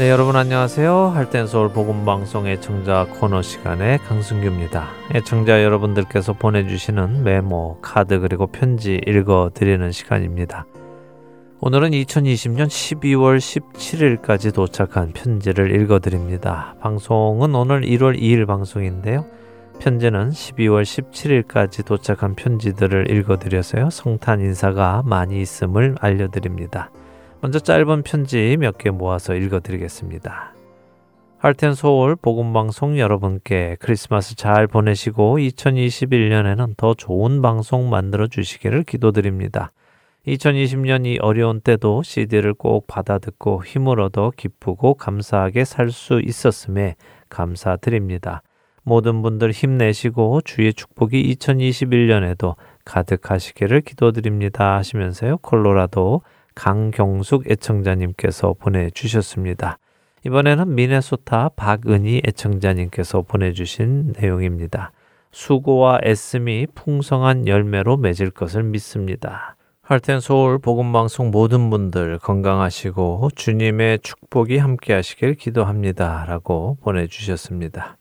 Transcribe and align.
네, 0.00 0.08
여러분 0.08 0.34
안녕하세요. 0.34 1.08
할텐 1.08 1.46
서울 1.46 1.68
복음 1.68 2.06
방송 2.06 2.46
애청자 2.46 3.06
코너 3.20 3.42
시간의 3.42 3.98
강승규입니다. 3.98 4.88
애청자 5.14 5.62
여러분들께서 5.62 6.32
보내주시는 6.32 7.22
메모, 7.22 7.76
카드 7.82 8.18
그리고 8.18 8.46
편지 8.46 8.98
읽어 9.06 9.50
드리는 9.52 9.92
시간입니다. 9.92 10.64
오늘은 11.60 11.90
2020년 11.90 12.68
12월 12.68 13.36
17일까지 13.36 14.54
도착한 14.54 15.12
편지를 15.12 15.78
읽어 15.78 15.98
드립니다. 15.98 16.74
방송은 16.80 17.54
오늘 17.54 17.82
1월 17.82 18.18
2일 18.18 18.46
방송인데요. 18.46 19.26
편지는 19.80 20.30
12월 20.30 20.82
17일까지 20.82 21.84
도착한 21.84 22.34
편지들을 22.34 23.10
읽어 23.10 23.36
드려서요. 23.36 23.90
성탄 23.90 24.40
인사가 24.40 25.02
많이 25.04 25.42
있음을 25.42 25.96
알려 26.00 26.28
드립니다. 26.28 26.90
먼저 27.42 27.58
짧은 27.58 28.02
편지 28.02 28.56
몇 28.58 28.76
개 28.78 28.90
모아서 28.90 29.34
읽어드리겠습니다. 29.34 30.54
할텐 31.38 31.74
서울 31.74 32.16
복음방송 32.16 32.98
여러분께 32.98 33.78
크리스마스 33.80 34.36
잘 34.36 34.66
보내시고 34.66 35.38
2021년에는 35.38 36.76
더 36.76 36.92
좋은 36.92 37.40
방송 37.40 37.88
만들어 37.88 38.26
주시기를 38.26 38.82
기도드립니다. 38.82 39.72
2020년 40.26 41.06
이 41.06 41.18
어려운 41.18 41.62
때도 41.62 42.02
CD를 42.02 42.52
꼭 42.52 42.86
받아 42.86 43.18
듣고 43.18 43.64
힘을 43.64 44.00
얻어 44.00 44.32
기쁘고 44.36 44.94
감사하게 44.94 45.64
살 45.64 45.90
수 45.90 46.20
있었음에 46.22 46.96
감사드립니다. 47.30 48.42
모든 48.82 49.22
분들 49.22 49.52
힘내시고 49.52 50.42
주의 50.42 50.74
축복이 50.74 51.34
2021년에도 51.36 52.56
가득하시기를 52.84 53.80
기도드립니다 53.80 54.76
하시면서요. 54.76 55.38
콜로라도 55.38 56.20
강경숙 56.60 57.50
애청자님께서 57.50 58.52
보내주셨습니다. 58.52 59.78
이번에는 60.26 60.74
미네소타 60.74 61.52
박은희 61.56 62.20
애청자님께서 62.28 63.22
보내주신 63.22 64.12
내용입니다. 64.20 64.92
수고와 65.32 66.00
애씀이 66.04 66.66
풍성한 66.74 67.48
열매로 67.48 67.96
맺을 67.96 68.30
것을 68.30 68.62
믿습니다. 68.64 69.56
할텐 69.80 70.20
서울 70.20 70.58
복음방송 70.58 71.30
모든 71.30 71.70
분들 71.70 72.18
건강하시고 72.18 73.30
주님의 73.34 74.00
축복이 74.00 74.58
함께 74.58 74.92
하시길 74.92 75.36
기도합니다. 75.36 76.26
라고 76.26 76.76
보내주셨습니다. 76.82 77.96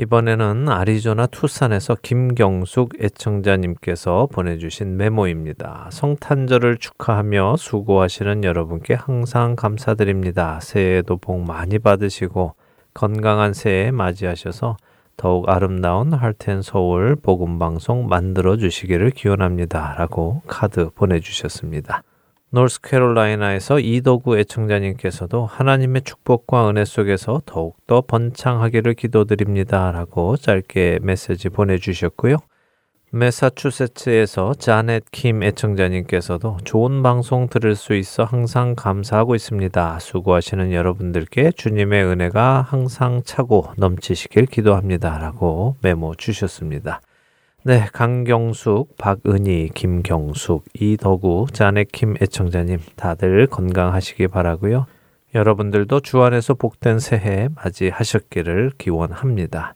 이번에는 0.00 0.70
아리조나 0.70 1.26
투싼에서 1.26 1.94
김경숙 2.00 3.02
애청자님께서 3.02 4.28
보내주신 4.32 4.96
메모입니다. 4.96 5.90
성탄절을 5.92 6.78
축하하며 6.78 7.56
수고하시는 7.58 8.42
여러분께 8.42 8.94
항상 8.94 9.56
감사드립니다. 9.56 10.58
새해에도 10.62 11.18
복 11.18 11.42
많이 11.42 11.78
받으시고 11.78 12.54
건강한 12.94 13.52
새해 13.52 13.90
맞이하셔서 13.90 14.78
더욱 15.18 15.50
아름다운 15.50 16.14
할텐 16.14 16.62
서울 16.62 17.14
복음 17.14 17.58
방송 17.58 18.08
만들어 18.08 18.56
주시기를 18.56 19.10
기원합니다. 19.10 19.96
라고 19.98 20.40
카드 20.46 20.88
보내 20.94 21.20
주셨습니다. 21.20 22.02
노스캐롤라이나에서 22.52 23.78
이도구 23.78 24.38
애청자님께서도 24.38 25.46
하나님의 25.46 26.02
축복과 26.02 26.68
은혜 26.68 26.84
속에서 26.84 27.40
더욱더 27.46 28.00
번창하기를 28.00 28.94
기도드립니다. 28.94 29.92
라고 29.92 30.36
짧게 30.36 30.98
메시지 31.02 31.48
보내주셨고요. 31.48 32.36
메사추세츠에서 33.12 34.54
자넷 34.54 35.04
킴 35.10 35.42
애청자님께서도 35.42 36.58
좋은 36.64 37.02
방송 37.02 37.48
들을 37.48 37.74
수 37.74 37.94
있어 37.94 38.24
항상 38.24 38.74
감사하고 38.76 39.34
있습니다. 39.34 39.98
수고하시는 39.98 40.72
여러분들께 40.72 41.52
주님의 41.52 42.04
은혜가 42.04 42.62
항상 42.62 43.22
차고 43.24 43.72
넘치시길 43.76 44.46
기도합니다. 44.46 45.18
라고 45.18 45.76
메모 45.82 46.14
주셨습니다. 46.14 47.00
네, 47.62 47.84
강경숙, 47.92 48.96
박은희, 48.96 49.72
김경숙, 49.74 50.64
이덕우, 50.72 51.48
자네킴 51.52 52.14
애청자님 52.22 52.78
다들 52.96 53.46
건강하시기 53.48 54.28
바라고요. 54.28 54.86
여러분들도 55.34 56.00
주 56.00 56.22
안에서 56.22 56.54
복된 56.54 57.00
새해 57.00 57.50
맞이하셨기를 57.54 58.72
기원합니다. 58.78 59.74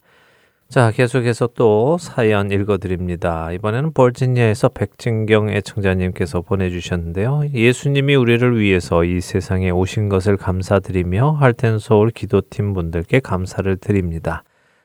자, 0.70 0.92
계속해서 0.92 1.50
또 1.54 1.98
사연 1.98 2.50
읽어드립니다. 2.50 3.52
이번에는 3.52 3.92
버지니아에서 3.92 4.70
백진경 4.70 5.50
애청자님께서 5.50 6.40
보내주셨는데요. 6.40 7.42
예수님이 7.52 8.14
우리를 8.14 8.58
위해서 8.58 9.04
이 9.04 9.20
세상에 9.20 9.68
오신 9.68 10.08
것을 10.08 10.38
감사드리며 10.38 11.32
할텐 11.32 11.78
서울 11.80 12.10
기도팀 12.10 12.72
분들께 12.72 13.20
감사를 13.20 13.76
드립니다. 13.76 14.42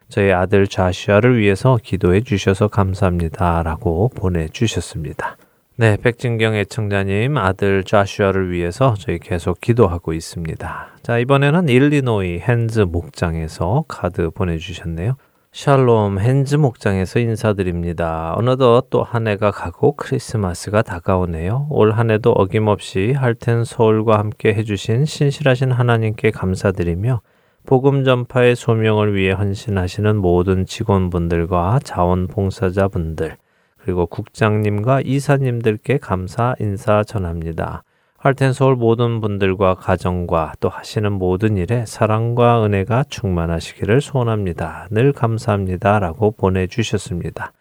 저희 0.09 0.31
아들 0.31 0.68
자시아를 0.68 1.38
위해서 1.40 1.78
기도해 1.81 2.22
주셔서 2.22 2.68
감사합니다. 2.68 3.64
라고 3.64 4.09
보내주셨습니다. 4.16 5.38
네, 5.78 5.96
백진경 5.96 6.56
애청자님 6.56 7.38
아들 7.38 7.84
자슈아를 7.84 8.52
위해서 8.52 8.96
저희 8.97 9.18
계속 9.20 9.62
기도하고 9.62 10.14
있습니다. 10.14 10.88
자, 11.03 11.18
이번에는 11.20 11.70
일리노이 11.70 12.40
핸즈 12.40 12.81
목장에서 12.81 13.86
카드 13.88 14.30
보내주셨네요. 14.30 15.16
샬롬 15.52 16.20
핸즈 16.20 16.56
목장에서 16.56 17.20
인사드립니다. 17.20 18.34
어느덧 18.36 18.90
또 18.90 19.03
한 19.03 19.28
해가 19.28 19.52
가고 19.52 19.94
크리스마스가 19.96 20.81
다가오네요. 20.81 21.68
올 21.72 21.91
한 21.94 22.12
해도 22.12 22.31
어김없이 22.31 23.14
할텐 23.14 23.64
서울과 23.64 24.20
함께 24.20 24.53
해주신 24.53 25.06
신실하신 25.06 25.72
하나님께 25.72 26.31
감사드리며 26.31 27.22
복음 27.69 28.03
전파의 28.03 28.56
소명을 28.56 29.13
위해 29.13 29.31
헌신하시는 29.31 30.18
모든 30.18 30.66
직원분들과 30.66 31.78
자원봉사자분들, 31.84 33.38
그리고 33.78 34.07
국장님과 34.07 35.02
이사님들께 35.06 36.00
감사 36.00 36.56
인사 36.59 37.03
전합니다. 37.03 37.84
할텐 38.18 38.53
서울 38.53 38.75
모든 38.75 39.22
분들과 39.22 39.75
가정과 39.75 40.53
또 40.59 40.68
하시는 40.68 41.12
모든 41.12 41.58
일에 41.58 41.85
사랑과 41.85 42.66
은혜가 42.66 43.03
충만하시기를 43.08 44.02
소원합니다. 44.02 44.88
늘 44.90 45.13
감사합니다. 45.13 46.00
라고 46.00 46.31
보내 46.31 46.66
주셨습니다. 46.66 47.53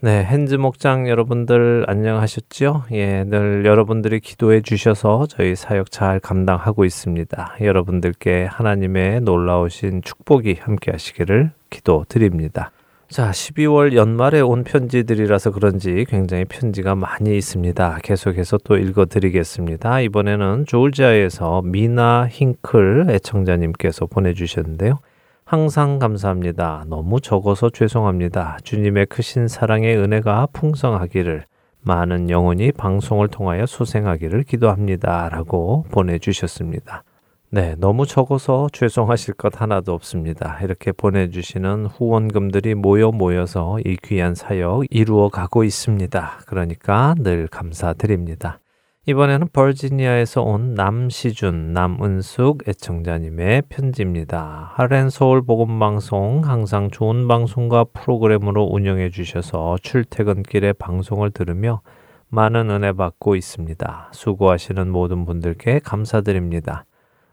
네, 0.00 0.22
핸즈 0.22 0.54
목장 0.54 1.08
여러분들 1.08 1.84
안녕하셨죠? 1.88 2.84
예, 2.92 3.24
늘 3.24 3.64
여러분들이 3.64 4.20
기도해 4.20 4.60
주셔서 4.60 5.26
저희 5.28 5.56
사역 5.56 5.90
잘 5.90 6.20
감당하고 6.20 6.84
있습니다. 6.84 7.56
여러분들께 7.60 8.44
하나님의 8.44 9.22
놀라우신 9.22 10.02
축복이 10.02 10.58
함께 10.60 10.92
하시기를 10.92 11.50
기도드립니다. 11.70 12.70
자, 13.08 13.32
12월 13.32 13.96
연말에 13.96 14.40
온 14.40 14.62
편지들이라서 14.62 15.50
그런지 15.50 16.06
굉장히 16.08 16.44
편지가 16.44 16.94
많이 16.94 17.36
있습니다. 17.36 17.98
계속해서 18.04 18.58
또 18.62 18.76
읽어 18.76 19.06
드리겠습니다. 19.06 20.00
이번에는 20.02 20.66
조지아에서 20.66 21.62
미나 21.64 22.28
힌클 22.30 23.06
애청자님께서 23.10 24.06
보내주셨는데요. 24.06 25.00
항상 25.48 25.98
감사합니다. 25.98 26.84
너무 26.88 27.22
적어서 27.22 27.70
죄송합니다. 27.70 28.58
주님의 28.64 29.06
크신 29.06 29.48
사랑의 29.48 29.96
은혜가 29.96 30.48
풍성하기를 30.52 31.46
많은 31.80 32.28
영혼이 32.28 32.72
방송을 32.72 33.28
통하여 33.28 33.64
소생하기를 33.64 34.42
기도합니다. 34.42 35.30
라고 35.30 35.86
보내주셨습니다. 35.90 37.02
네, 37.48 37.76
너무 37.78 38.04
적어서 38.04 38.68
죄송하실 38.74 39.36
것 39.36 39.58
하나도 39.58 39.94
없습니다. 39.94 40.58
이렇게 40.62 40.92
보내주시는 40.92 41.86
후원금들이 41.86 42.74
모여 42.74 43.10
모여서 43.10 43.78
이 43.86 43.96
귀한 44.04 44.34
사역 44.34 44.84
이루어 44.90 45.30
가고 45.30 45.64
있습니다. 45.64 46.40
그러니까 46.44 47.14
늘 47.16 47.48
감사드립니다. 47.48 48.60
이번에는 49.08 49.48
버지니아에서 49.54 50.42
온 50.42 50.74
남시준, 50.74 51.72
남은숙 51.72 52.68
애청자님의 52.68 53.62
편지입니다. 53.70 54.72
하렌 54.74 55.08
서울 55.08 55.40
복음 55.40 55.78
방송 55.78 56.42
항상 56.44 56.90
좋은 56.90 57.26
방송과 57.26 57.84
프로그램으로 57.84 58.64
운영해 58.64 59.08
주셔서 59.08 59.78
출퇴근길에 59.80 60.74
방송을 60.74 61.30
들으며 61.30 61.80
많은 62.28 62.68
은혜 62.68 62.92
받고 62.92 63.34
있습니다. 63.34 64.10
수고하시는 64.12 64.90
모든 64.90 65.24
분들께 65.24 65.78
감사드립니다. 65.78 66.84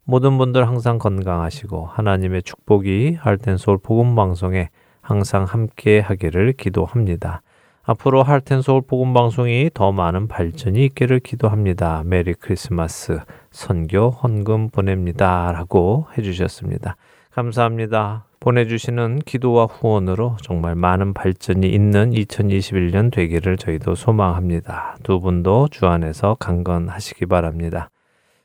모든 0.06 0.38
분들 0.38 0.66
항상 0.66 0.98
건강하시고 0.98 1.88
하나님의 1.88 2.44
축복이 2.44 3.18
Heart 3.20 3.43
and 3.44 3.58
Soul 3.58 3.80
복음 3.80 4.16
방송에 4.16 4.70
항상 5.02 5.44
함께 5.44 6.00
하기를 6.00 6.54
기도합니다. 6.54 7.42
앞으로 7.88 8.24
Heart 8.24 8.49
and 8.49 8.64
Soul 8.64 8.82
복음 8.82 9.14
방송이 9.14 9.70
더 9.72 9.92
많은 9.92 10.28
발전이 10.28 10.84
있기를 10.86 11.20
기도합니다. 11.20 12.02
메리 12.04 12.34
크리스마스 12.34 13.20
선교 13.52 14.10
헌금 14.10 14.70
보냅니다라고 14.70 16.08
해 16.18 16.24
주셨습니다. 16.24 16.96
감사합니다. 17.30 18.26
보내주시는 18.40 19.20
기도와 19.20 19.66
후원으로 19.66 20.38
정말 20.42 20.74
많은 20.74 21.14
발전이 21.14 21.68
있는 21.68 22.10
2021년 22.10 23.12
되기를 23.12 23.58
저희도 23.58 23.94
소망합니다. 23.94 24.98
두 25.04 25.20
분도 25.20 25.68
주 25.70 25.86
안에서 25.86 26.38
강건하시기 26.40 27.28
바랍니다. 27.28 27.90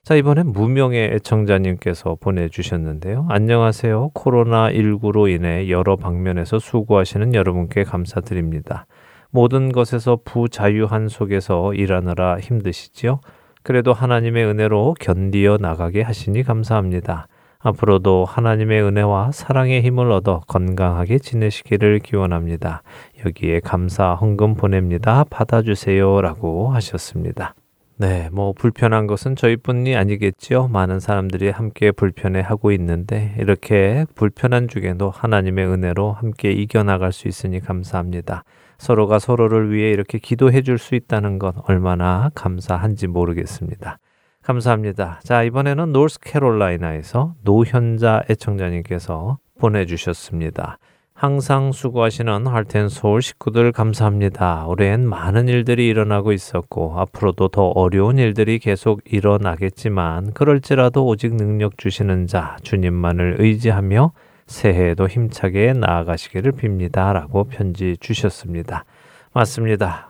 자, 0.03 0.17
이번엔 0.17 0.53
무명의 0.53 1.15
애청자님께서 1.15 2.17
보내주셨는데요. 2.21 3.27
안녕하세요. 3.31 4.11
코로나19로 4.15 5.31
인해 5.31 5.71
여러 5.71 5.97
방면에서 5.97 6.59
수고하시는 6.59 7.35
여러분께 7.35 7.85
감사드립니다. 7.85 8.87
모든 9.31 9.73
것에서 9.73 10.19
부자유한 10.25 11.09
속에서 11.09 11.75
일하느라 11.75 12.39
힘드시지요? 12.41 13.21
그래도 13.63 13.93
하나님의 13.93 14.45
은혜로 14.47 14.97
견디어 14.99 15.59
나가게 15.61 16.03
하시니 16.03 16.43
감사합니다. 16.43 17.29
앞으로도 17.59 18.25
하나님의 18.25 18.83
은혜와 18.83 19.33
사랑의 19.33 19.83
힘을 19.83 20.11
얻어 20.11 20.41
건강하게 20.47 21.19
지내시기를 21.19 21.99
기원합니다. 21.99 22.83
여기에 23.27 23.61
감사 23.61 24.15
헌금 24.15 24.55
보냅니다. 24.55 25.25
받아주세요. 25.29 26.23
라고 26.23 26.71
하셨습니다. 26.71 27.55
네, 27.99 28.31
뭐 28.33 28.55
불편한 28.55 29.07
것은 29.07 29.37
저희뿐이 29.37 29.95
아니겠지요. 29.95 30.69
많은 30.69 31.01
사람들이 31.01 31.51
함께 31.51 31.93
불편해 31.93 32.41
하고 32.41 32.73
있는데 32.73 33.35
이렇게 33.39 34.07
불편한 34.15 34.69
중에도 34.69 35.11
하나님의 35.11 35.67
은혜로 35.67 36.13
함께 36.13 36.51
이겨나갈 36.51 37.13
수 37.13 37.29
있으니 37.29 37.61
감사합니다. 37.61 38.45
서로가 38.81 39.19
서로를 39.19 39.73
위해 39.73 39.91
이렇게 39.91 40.19
기도해 40.19 40.63
줄 40.63 40.79
수 40.79 40.95
있다는 40.95 41.39
것 41.39 41.55
얼마나 41.69 42.31
감사한지 42.35 43.07
모르겠습니다. 43.07 43.99
감사합니다. 44.43 45.21
자, 45.23 45.43
이번에는 45.43 45.93
노스캐롤라이나에서 45.93 47.35
노현자 47.45 48.23
애청자님께서 48.31 49.39
보내주셨습니다. 49.59 50.79
항상 51.13 51.73
수고하시는 51.73 52.47
할텐 52.47 52.89
서울 52.89 53.21
식구들 53.21 53.73
감사합니다. 53.73 54.65
올해엔 54.67 55.07
많은 55.07 55.49
일들이 55.49 55.87
일어나고 55.87 56.33
있었고 56.33 56.99
앞으로도 56.99 57.49
더 57.49 57.67
어려운 57.67 58.17
일들이 58.17 58.59
계속 58.59 59.03
일어나겠지만 59.05 60.33
그럴지라도 60.33 61.05
오직 61.05 61.35
능력 61.35 61.77
주시는 61.77 62.27
자 62.27 62.57
주님만을 62.63 63.37
의지하며 63.41 64.13
새해에도 64.51 65.07
힘차게 65.07 65.75
나아가시기를 65.75 66.53
빕니다. 66.53 67.13
라고 67.13 67.45
편지 67.45 67.97
주셨습니다. 68.01 68.85
맞습니다. 69.33 70.09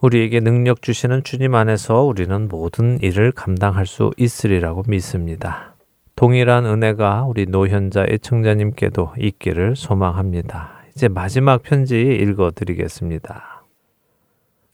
우리에게 0.00 0.40
능력 0.40 0.80
주시는 0.82 1.22
주님 1.22 1.54
안에서 1.54 2.02
우리는 2.02 2.48
모든 2.48 2.98
일을 3.00 3.32
감당할 3.32 3.86
수 3.86 4.10
있으리라고 4.16 4.82
믿습니다. 4.88 5.76
동일한 6.16 6.64
은혜가 6.64 7.24
우리 7.24 7.46
노현자 7.46 8.06
애청자님께도 8.08 9.12
있기를 9.18 9.76
소망합니다. 9.76 10.72
이제 10.96 11.08
마지막 11.08 11.62
편지 11.62 12.00
읽어 12.00 12.50
드리겠습니다. 12.50 13.51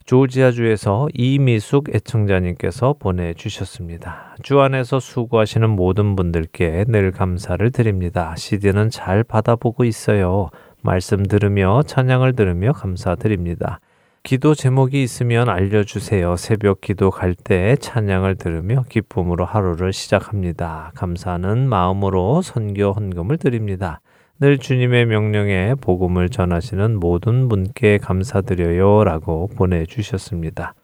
조지아주에서 0.09 1.09
이미숙 1.13 1.93
애청자님께서 1.93 2.95
보내주셨습니다. 2.97 4.35
주 4.41 4.59
안에서 4.59 4.99
수고하시는 4.99 5.69
모든 5.69 6.15
분들께 6.15 6.85
늘 6.87 7.11
감사를 7.11 7.69
드립니다. 7.69 8.33
CD는 8.35 8.89
잘 8.89 9.23
받아보고 9.23 9.83
있어요. 9.83 10.49
말씀 10.81 11.21
들으며 11.21 11.83
찬양을 11.83 12.35
들으며 12.35 12.73
감사드립니다. 12.73 13.81
기도 14.23 14.55
제목이 14.55 15.03
있으면 15.03 15.47
알려주세요. 15.47 16.37
새벽 16.37 16.81
기도 16.81 17.11
갈 17.11 17.35
때 17.35 17.75
찬양을 17.75 18.37
들으며 18.37 18.85
기쁨으로 18.89 19.45
하루를 19.45 19.93
시작합니다. 19.93 20.91
감사하는 20.95 21.69
마음으로 21.69 22.41
선교 22.41 22.93
헌금을 22.93 23.37
드립니다. 23.37 24.01
늘 24.41 24.57
주님의 24.57 25.05
명령에 25.07 25.75
복음을 25.81 26.29
전하시는 26.29 26.97
모든 26.97 27.49
분께 27.49 27.97
감사드려요. 27.97 29.03
라고 29.03 29.47
보내주셨습니다. 29.47 30.75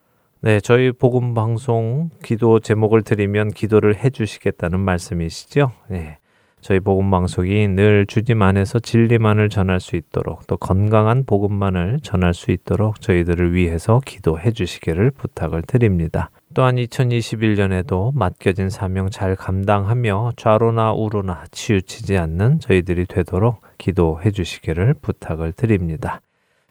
네, 0.41 0.59
저희 0.59 0.91
복음 0.91 1.33
방송 1.33 2.09
기도 2.21 2.59
제목을 2.59 3.01
드리면 3.03 3.51
기도를 3.51 3.95
해주시겠다는 3.95 4.81
말씀이시죠? 4.81 5.71
네. 5.87 6.17
저희 6.65 6.79
복음 6.79 7.11
방송이 7.11 7.67
늘 7.67 8.07
주님 8.07 8.41
안에서 8.41 8.79
진리만을 8.79 9.49
전할 9.49 9.79
수 9.79 9.95
있도록 9.95 10.47
또 10.47 10.57
건강한 10.57 11.23
복음만을 11.23 11.99
전할 12.01 12.33
수 12.33 12.49
있도록 12.49 13.01
저희들을 13.01 13.53
위해서 13.53 14.01
기도해 14.03 14.49
주시기를 14.49 15.11
부탁을 15.11 15.61
드립니다. 15.61 16.31
또한 16.55 16.77
2021년에도 16.77 18.15
맡겨진 18.15 18.71
사명 18.71 19.11
잘 19.11 19.35
감당하며 19.35 20.31
좌로나 20.37 20.93
우로나 20.93 21.43
치우치지 21.51 22.17
않는 22.17 22.61
저희들이 22.61 23.05
되도록 23.05 23.61
기도해 23.77 24.31
주시기를 24.31 24.95
부탁을 25.03 25.53
드립니다. 25.53 26.19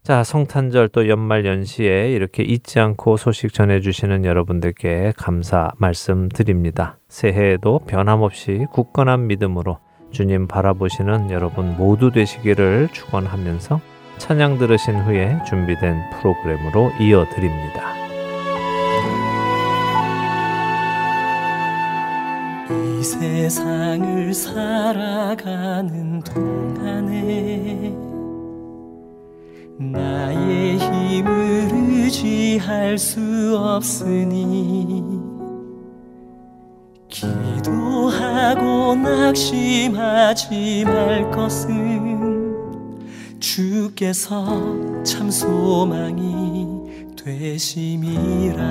자, 0.05 0.23
성탄절 0.23 0.91
또 0.91 1.09
연말 1.09 1.47
연시에 1.47 2.12
이렇게 2.12 2.43
잊지 2.43 2.79
않고 2.79 3.17
소식 3.17 3.55
전해주시는 3.55 4.27
여러분들께 4.27 5.15
감사 5.17 5.71
말씀드립니다. 5.79 6.99
새해에도 7.09 7.79
변함없이 7.87 8.67
굳건한 8.71 9.29
믿음으로 9.29 9.79
주님 10.11 10.47
바라보시는 10.47 11.31
여러분 11.31 11.75
모두 11.79 12.11
되시기를 12.11 12.91
축원하면서 12.93 13.81
찬양 14.19 14.59
들으신 14.59 14.95
후에 14.95 15.39
준비된 15.47 15.97
프로그램으로 16.21 16.91
이어드립니다. 17.00 17.95
이 22.69 23.03
세상을 23.03 24.35
살아가는 24.35 26.21
동안에 26.21 28.13
나의 29.79 30.79
힘을 30.79 31.69
의지할 31.73 32.97
수 32.97 33.59
없으니 33.59 35.03
기도하고 37.09 38.94
낙심하지 38.94 40.85
말 40.87 41.31
것은 41.31 42.55
주께서 43.41 45.03
참 45.03 45.31
소망이 45.31 46.67
되심이라. 47.17 48.65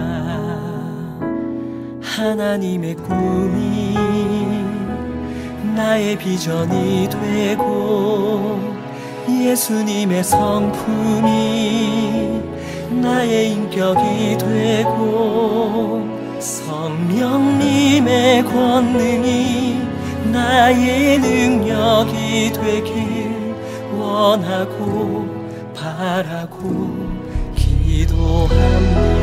하나님의 2.02 2.96
꿈이 2.96 3.94
나의 5.76 6.18
비전이 6.18 7.10
되고 7.10 8.73
예수님의 9.30 10.24
성품이 10.24 12.42
나의 13.02 13.52
인격이 13.52 14.38
되고 14.38 16.08
성령님의 16.40 18.44
권능이 18.44 19.82
나의 20.32 21.20
능력이 21.20 22.54
되길 22.54 23.56
원하고 23.98 25.28
바라고 25.76 26.96
기도합니다. 27.56 29.23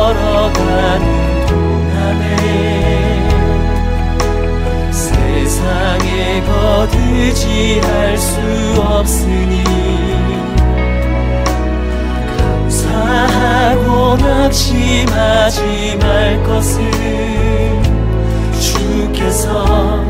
걸어가는 0.00 1.46
동안에 1.46 2.24
세상에 4.90 6.42
거두지할 6.42 8.16
수 8.16 8.40
없으니 8.80 9.62
감사하고 12.38 14.16
낙심하지 14.16 15.98
말 16.00 16.42
것을 16.44 16.80
주께서 18.58 20.09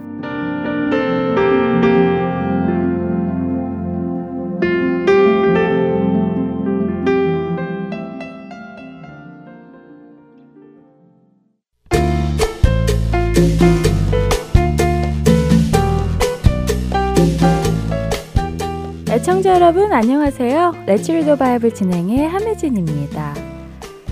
애청자 19.41 19.55
여러분 19.55 19.91
안녕하세요. 19.91 20.83
Let's 20.85 21.06
Read 21.06 21.23
the 21.23 21.35
Bible 21.35 21.73
진행의 21.73 22.27
함혜진입니다. 22.27 23.33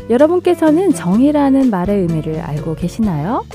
여러분께서는 0.09 0.91
정의라는 0.91 1.69
말의 1.69 1.99
의미를 1.99 2.39
알고 2.39 2.73
계시나요? 2.73 3.45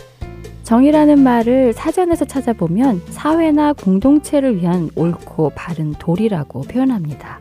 정의라는 0.62 1.18
말을 1.18 1.72
사전에서 1.72 2.26
찾아보면 2.26 3.02
사회나 3.10 3.72
공동체를 3.72 4.54
위한 4.58 4.88
옳고 4.94 5.50
바른 5.56 5.90
도리라고 5.94 6.60
표현합니다. 6.60 7.40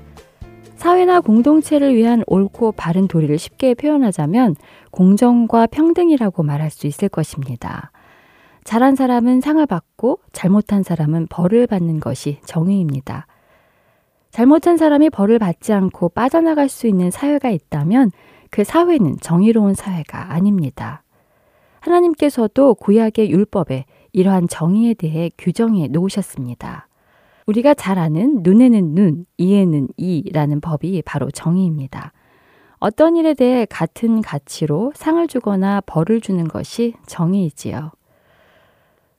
사회나 0.77 1.19
공동체를 1.19 1.95
위한 1.95 2.23
옳고 2.25 2.71
바른 2.71 3.07
도리를 3.07 3.37
쉽게 3.37 3.75
표현하자면 3.75 4.55
공정과 4.89 5.67
평등이라고 5.67 6.41
말할 6.41 6.71
수 6.71 6.87
있을 6.87 7.07
것입니다. 7.07 7.91
잘한 8.63 8.95
사람은 8.95 9.41
상을 9.41 9.63
받고 9.63 10.21
잘못한 10.31 10.81
사람은 10.81 11.27
벌을 11.29 11.67
받는 11.67 11.99
것이 11.99 12.39
정의입니다. 12.45 13.27
잘못한 14.33 14.77
사람이 14.77 15.11
벌을 15.11 15.37
받지 15.37 15.73
않고 15.73 16.09
빠져나갈 16.09 16.67
수 16.67 16.87
있는 16.87 17.11
사회가 17.11 17.51
있다면 17.51 18.09
그 18.49 18.63
사회는 18.63 19.17
정의로운 19.21 19.75
사회가 19.75 20.33
아닙니다. 20.33 21.03
하나님께서도 21.81 22.73
구약의 22.73 23.29
율법에 23.29 23.85
이러한 24.11 24.47
정의에 24.47 24.95
대해 24.95 25.29
규정해 25.37 25.87
놓으셨습니다. 25.87 26.87
우리가 27.45 27.75
잘 27.75 27.99
아는 27.99 28.39
눈에는 28.41 28.95
눈, 28.95 29.25
이에는 29.37 29.89
이라는 29.97 30.61
법이 30.61 31.03
바로 31.05 31.29
정의입니다. 31.29 32.11
어떤 32.79 33.15
일에 33.15 33.35
대해 33.35 33.67
같은 33.69 34.23
가치로 34.23 34.93
상을 34.95 35.27
주거나 35.27 35.79
벌을 35.85 36.21
주는 36.21 36.47
것이 36.47 36.95
정의이지요. 37.05 37.91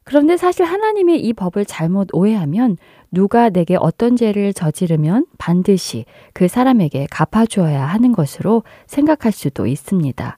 그런데 0.04 0.36
사실 0.36 0.64
하나님이 0.66 1.18
이 1.18 1.32
법을 1.32 1.64
잘못 1.64 2.08
오해하면 2.12 2.76
누가 3.10 3.48
내게 3.48 3.76
어떤 3.76 4.16
죄를 4.16 4.52
저지르면 4.52 5.26
반드시 5.38 6.04
그 6.34 6.46
사람에게 6.46 7.06
갚아주어야 7.10 7.84
하는 7.86 8.12
것으로 8.12 8.62
생각할 8.86 9.32
수도 9.32 9.66
있습니다. 9.66 10.36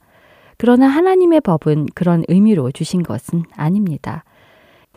그러나 0.57 0.87
하나님의 0.87 1.41
법은 1.41 1.87
그런 1.95 2.25
의미로 2.29 2.71
주신 2.71 3.03
것은 3.03 3.43
아닙니다. 3.57 4.25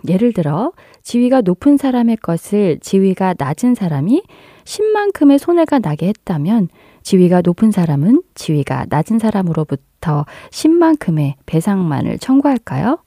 예를 0.07 0.31
들어 0.31 0.71
지위가 1.01 1.41
높은 1.41 1.75
사람의 1.75 2.17
것을 2.17 2.79
지위가 2.79 3.35
낮은 3.37 3.75
사람이 3.75 4.23
10만큼의 4.63 5.37
손해가 5.39 5.79
나게 5.79 6.07
했다면 6.07 6.69
지위가 7.03 7.41
높은 7.41 7.71
사람은 7.71 8.21
지위가 8.35 8.85
낮은 8.89 9.19
사람으로부터 9.19 10.25
10만큼의 10.51 11.33
배상만을 11.45 12.19
청구할까요? 12.19 12.99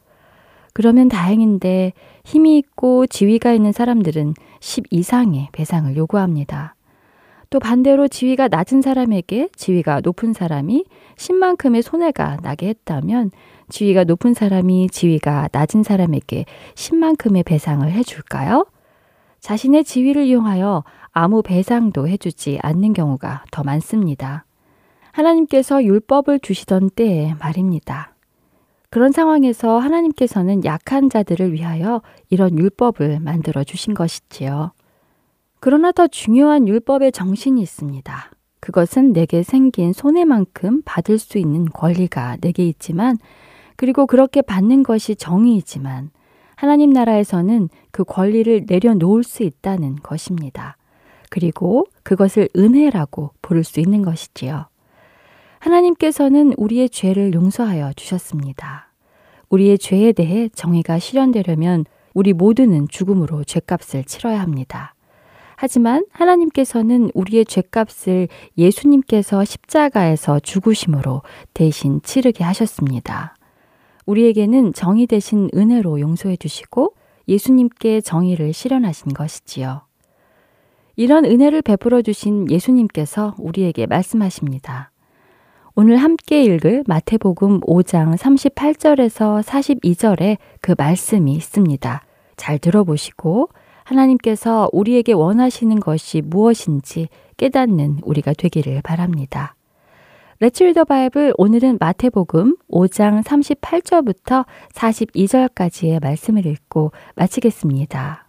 그러면 0.73 1.09
다행인데 1.09 1.93
힘이 2.25 2.59
있고 2.59 3.07
지위가 3.07 3.52
있는 3.52 3.73
사람들은 3.73 4.35
10 4.61 4.85
이상의 4.91 5.49
배상을 5.52 5.95
요구합니다. 5.97 6.75
또 7.50 7.59
반대로 7.59 8.09
지위가 8.09 8.49
낮은 8.49 8.81
사람에게 8.81 9.50
지위가 9.55 10.00
높은 10.00 10.33
사람이 10.33 10.87
10만큼의 11.17 11.83
손해가 11.83 12.38
나게 12.43 12.69
했다면 12.69 13.31
지위가 13.69 14.05
높은 14.05 14.33
사람이 14.33 14.88
지위가 14.91 15.50
낮은 15.52 15.83
사람에게 15.83 16.47
10만큼의 16.75 17.45
배상을 17.45 17.91
해줄까요? 17.91 18.67
자신의 19.41 19.85
지위를 19.85 20.25
이용하여 20.25 20.85
아무 21.11 21.43
배상도 21.43 22.09
해주지 22.09 22.59
않는 22.62 22.95
경우가 22.95 23.45
더 23.50 23.62
많습니다. 23.62 24.47
하나님께서 25.11 25.85
율법을 25.85 26.41
주시던 26.41 26.91
때에 26.91 27.35
말입니다. 27.38 28.12
그런 28.92 29.11
상황에서 29.11 29.78
하나님께서는 29.78 30.66
약한 30.66 31.08
자들을 31.08 31.54
위하여 31.54 32.02
이런 32.28 32.58
율법을 32.58 33.20
만들어 33.20 33.64
주신 33.64 33.94
것이지요. 33.94 34.72
그러나 35.61 35.92
더 35.92 36.06
중요한 36.06 36.68
율법의 36.68 37.12
정신이 37.12 37.62
있습니다. 37.62 38.30
그것은 38.61 39.14
내게 39.14 39.42
생긴 39.42 39.94
손해만큼 39.94 40.82
받을 40.84 41.18
수 41.18 41.38
있는 41.38 41.64
권리가 41.64 42.37
내게 42.42 42.66
있지만, 42.68 43.16
그리고 43.76 44.06
그렇게 44.06 44.42
받는 44.42 44.82
것이 44.82 45.16
정의이지만, 45.16 46.11
하나님 46.54 46.90
나라에서는 46.90 47.70
그 47.92 48.04
권리를 48.04 48.66
내려놓을 48.68 49.25
수 49.25 49.42
있다는 49.42 49.96
것입니다. 50.02 50.76
그리고 51.30 51.87
그것을 52.02 52.50
은혜라고 52.54 53.30
부를 53.40 53.64
수 53.64 53.80
있는 53.80 54.02
것이지요. 54.02 54.66
하나님께서는 55.62 56.54
우리의 56.57 56.90
죄를 56.90 57.35
용서하여 57.35 57.92
주셨습니다. 57.95 58.92
우리의 59.49 59.78
죄에 59.78 60.11
대해 60.11 60.49
정의가 60.49 60.99
실현되려면 60.99 61.85
우리 62.14 62.33
모두는 62.33 62.88
죽음으로 62.88 63.45
죄값을 63.45 64.02
치러야 64.04 64.40
합니다. 64.40 64.95
하지만 65.54 66.04
하나님께서는 66.11 67.12
우리의 67.14 67.45
죄값을 67.45 68.26
예수님께서 68.59 69.45
십자가에서 69.45 70.40
죽으심으로 70.40 71.23
대신 71.54 72.02
치르게 72.02 72.42
하셨습니다. 72.42 73.37
우리에게는 74.04 74.73
정의 74.73 75.07
대신 75.07 75.49
은혜로 75.54 76.00
용서해 76.00 76.37
주시고 76.37 76.95
예수님께 77.28 78.00
정의를 78.00 78.52
실현하신 78.52 79.14
것이지요. 79.14 79.83
이런 80.97 81.25
은혜를 81.25 81.62
베풀어 81.62 82.02
주신 82.02 82.50
예수님께서 82.50 83.37
우리에게 83.38 83.87
말씀하십니다. 83.87 84.91
오늘 85.75 85.97
함께 85.97 86.45
읽을 86.45 86.85
마태복음 86.87 87.61
5장 87.61 88.14
38절에서 88.19 89.43
42절에 89.43 90.37
그 90.61 90.75
말씀이 90.76 91.33
있습니다. 91.33 92.05
잘 92.37 92.59
들어보시고 92.59 93.49
하나님께서 93.85 94.69
우리에게 94.71 95.14
원하시는 95.14 95.81
것이 95.81 96.21
무엇인지 96.21 97.09
깨닫는 97.38 98.00
우리가 98.02 98.35
되기를 98.35 98.83
바랍니다. 98.83 99.55
레츠 100.41 100.62
리더 100.62 100.85
바이블 100.85 101.33
오늘은 101.38 101.79
마태복음 101.81 102.59
5장 102.71 103.23
38절부터 103.23 104.45
42절까지의 104.75 106.02
말씀을 106.02 106.45
읽고 106.45 106.93
마치겠습니다. 107.14 108.29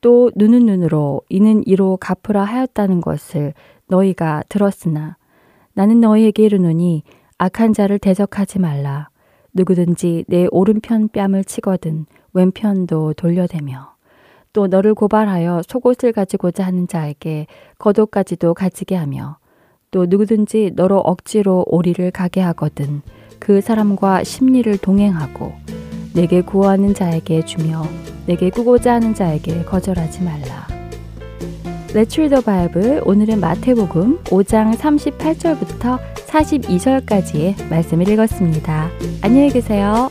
또 0.00 0.30
눈은 0.36 0.64
눈으로 0.64 1.20
이는 1.28 1.62
이로 1.66 1.98
갚으라 1.98 2.44
하였다는 2.44 3.02
것을 3.02 3.52
너희가 3.88 4.42
들었으나 4.48 5.18
나는 5.74 6.00
너희에게 6.00 6.44
이르노니 6.44 7.02
악한 7.38 7.72
자를 7.72 7.98
대적하지 7.98 8.58
말라. 8.58 9.08
누구든지 9.52 10.24
내 10.28 10.46
오른편 10.50 11.08
뺨을 11.08 11.44
치거든 11.44 12.06
왼편도 12.32 13.14
돌려대며. 13.14 13.92
또 14.52 14.66
너를 14.66 14.94
고발하여 14.94 15.62
속옷을 15.66 16.12
가지고자 16.12 16.64
하는 16.64 16.86
자에게 16.86 17.46
겉옷까지도 17.78 18.54
가지게 18.54 18.96
하며. 18.96 19.38
또 19.90 20.06
누구든지 20.06 20.72
너로 20.74 20.98
억지로 20.98 21.64
오리를 21.66 22.10
가게 22.10 22.40
하거든 22.40 23.02
그 23.38 23.60
사람과 23.60 24.24
심리를 24.24 24.78
동행하고 24.78 25.52
내게 26.14 26.40
구하는 26.40 26.94
자에게 26.94 27.44
주며 27.44 27.82
내게 28.26 28.50
꾸고자 28.50 28.94
하는 28.94 29.14
자에게 29.14 29.64
거절하지 29.64 30.22
말라. 30.22 30.81
리더 32.22 32.40
바이블 32.40 33.02
오늘은 33.04 33.38
마태복음 33.40 34.24
5장 34.24 34.74
38절부터 34.78 35.98
42절까지의 36.26 37.68
말씀을 37.68 38.08
읽었습니다. 38.08 38.90
안녕히 39.20 39.50
계세요. 39.50 40.10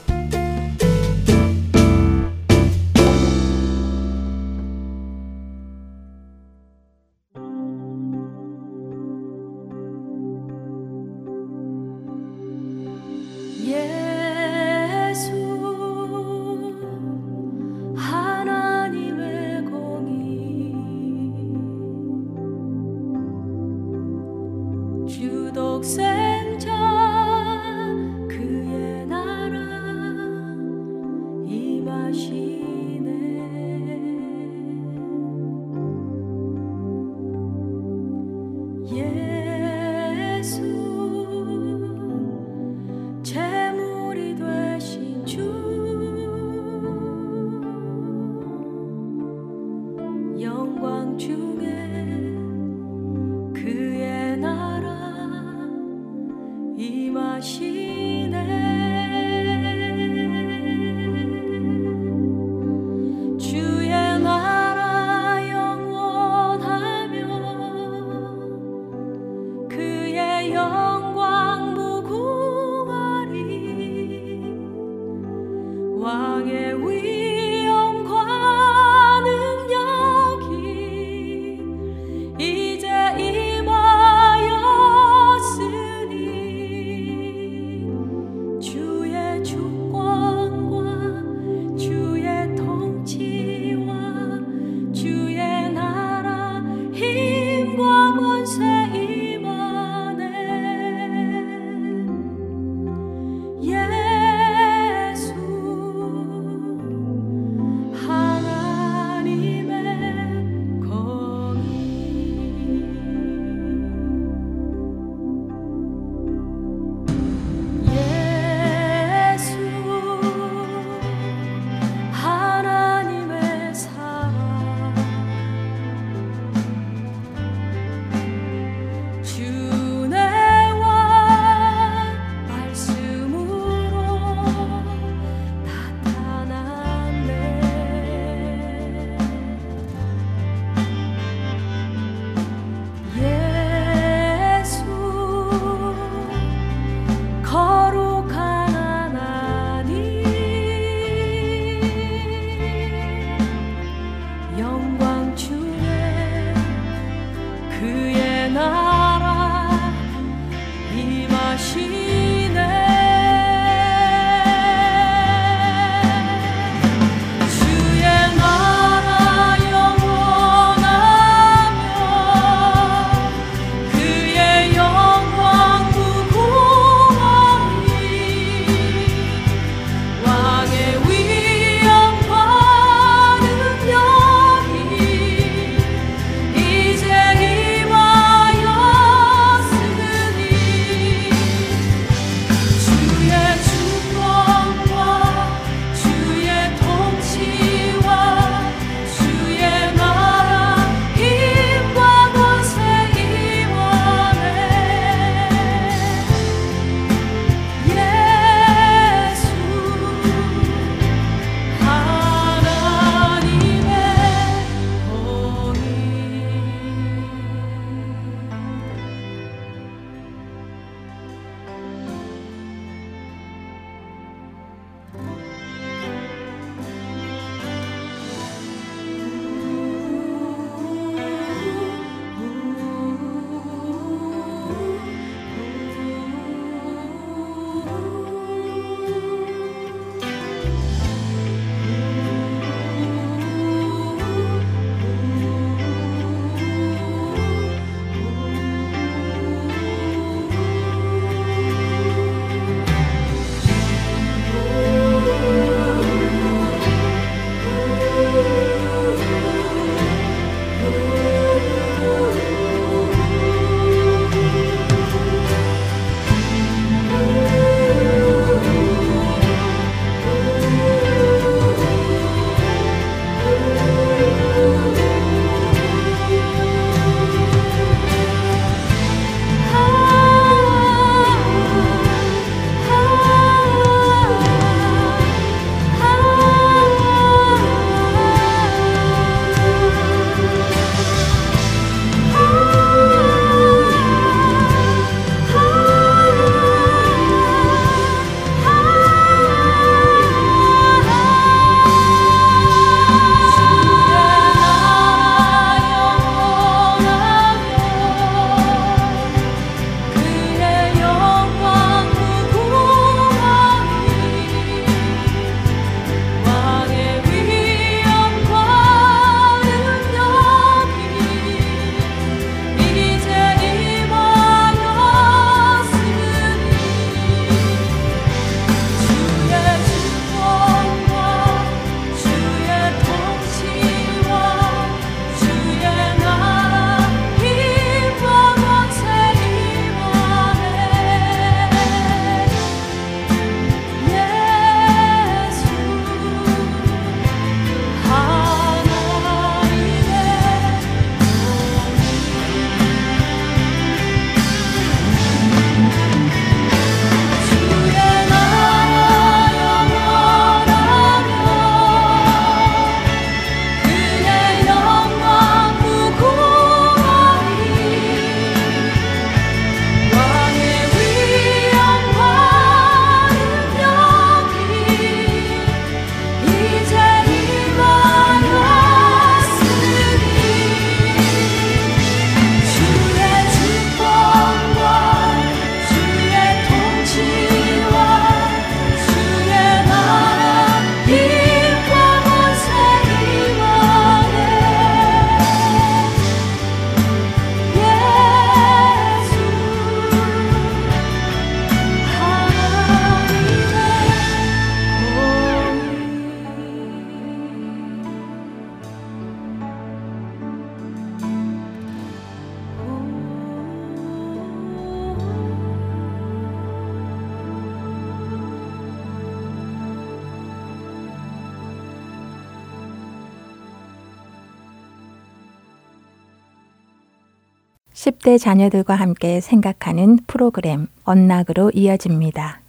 10대 428.21 428.39
자녀들과 428.39 428.95
함께 428.95 429.41
생각하는 429.41 430.19
프로그램 430.27 430.87
언락으로 431.03 431.71
이어집니다. 431.73 432.61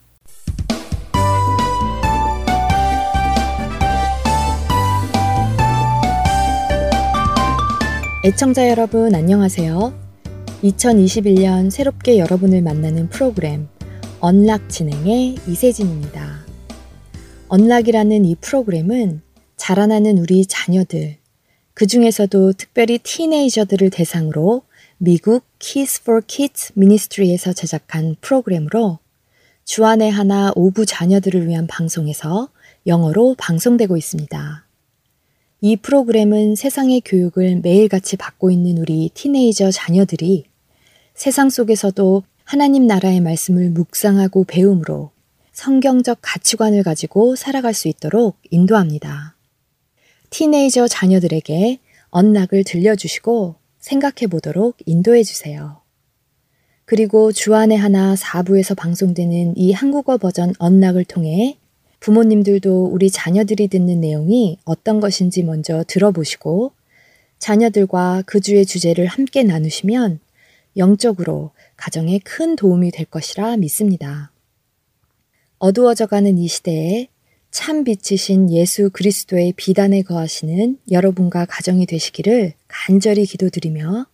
애청자 8.25 8.69
여러분 8.69 9.15
안녕하세요. 9.15 9.93
2021년 10.63 11.71
새롭게 11.71 12.19
여러분을 12.19 12.63
만나는 12.63 13.09
프로그램 13.09 13.69
언락 14.21 14.69
진행의 14.69 15.37
이세진입니다. 15.47 16.45
언락이라는 17.49 18.25
이 18.25 18.37
프로그램은 18.37 19.23
자라나는 19.57 20.19
우리 20.19 20.47
자녀들, 20.47 21.17
그 21.75 21.87
중에서도 21.87 22.53
특별히 22.53 22.99
티네이저들을 22.99 23.91
대상으로 23.91 24.63
미국 25.05 25.43
Kids 25.59 26.01
for 26.03 26.23
Kids 26.25 26.71
미니스트리에서 26.77 27.53
제작한 27.53 28.15
프로그램으로 28.21 29.01
주안의 29.65 30.13
하나 30.13 30.53
오부 30.55 30.87
자녀들을 30.87 31.49
위한 31.49 31.67
방송에서 31.67 32.51
영어로 32.87 33.35
방송되고 33.37 33.97
있습니다. 33.97 34.65
이 35.61 35.75
프로그램은 35.75 36.55
세상의 36.55 37.03
교육을 37.05 37.63
매일같이 37.65 38.17
받고 38.17 38.53
있는 38.53 38.79
우리 38.79 39.11
티네이저 39.13 39.73
자녀들이 39.73 40.45
세상 41.17 41.51
속에서도 41.51 42.23
하나님 42.45 42.87
나라의 42.87 43.21
말씀을 43.23 43.71
묵상하고 43.71 44.45
배움으로 44.45 45.11
성경적 45.53 46.19
가치관을 46.23 46.85
가지고 46.85 47.35
살아갈 47.35 47.75
수 47.75 47.89
있도록 47.89 48.37
인도합니다. 48.53 49.35
티네이저 50.31 50.87
자녀들에게 50.87 51.81
언락을 52.11 52.63
들려주시고 52.63 53.62
생각해 53.83 54.29
보도록 54.31 54.77
인도해 54.87 55.23
주세요. 55.23 55.83
그리고 56.85 57.33
주안의 57.33 57.77
하나 57.77 58.15
4부에서 58.15 58.77
방송되는 58.77 59.57
이 59.57 59.73
한국어 59.73 60.17
버전 60.17 60.55
언락을 60.59 61.05
통해 61.05 61.59
부모님들도 62.01 62.87
우리 62.87 63.11
자녀들이 63.11 63.69
듣는 63.69 64.01
내용이 64.01 64.59
어떤 64.65 65.01
것인지 65.01 65.43
먼저 65.43 65.85
들어보시고 65.87 66.73
자녀들과 67.39 68.23
그 68.25 68.41
주의 68.41 68.65
주제를 68.65 69.07
함께 69.07 69.43
나누시면 69.43 70.21
영적으로 70.77 71.51
가정에 71.77 72.19
큰 72.21 72.57
도움이 72.57 72.93
될 72.93 73.07
것이라 73.07 73.57
믿습니다. 73.59 74.31
어두워져가는 75.59 76.39
이 76.39 76.49
시대에 76.49 77.09
참 77.53 77.85
빛이신 77.85 78.51
예수 78.51 78.89
그리스도의 78.91 79.53
비단에 79.53 80.01
거하시는 80.03 80.79
여러분과 80.91 81.45
가정이 81.45 81.85
되시기를 81.85 82.55
간절히 82.67 83.27
기도드리며 83.27 84.07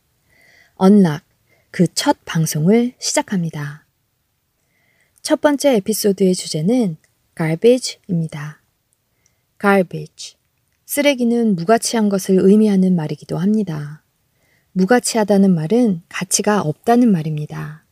언락 0.75 1.23
그 1.71 1.87
첫 1.95 2.17
방송을 2.25 2.95
시작합니다. 2.99 3.87
첫 5.23 5.41
번째 5.41 5.77
에피소드의 5.77 6.35
주제는 6.35 6.97
garbage입니다. 7.37 8.61
garbage. 9.61 10.35
쓰레기는 10.85 11.55
무가치한 11.55 12.09
것을 12.09 12.39
의미하는 12.41 12.97
말이기도 12.97 13.39
합니다. 13.39 14.03
무가치하다는 14.73 15.55
말은 15.55 16.03
가치가 16.09 16.61
없다는 16.61 17.13
말입니다. 17.13 17.85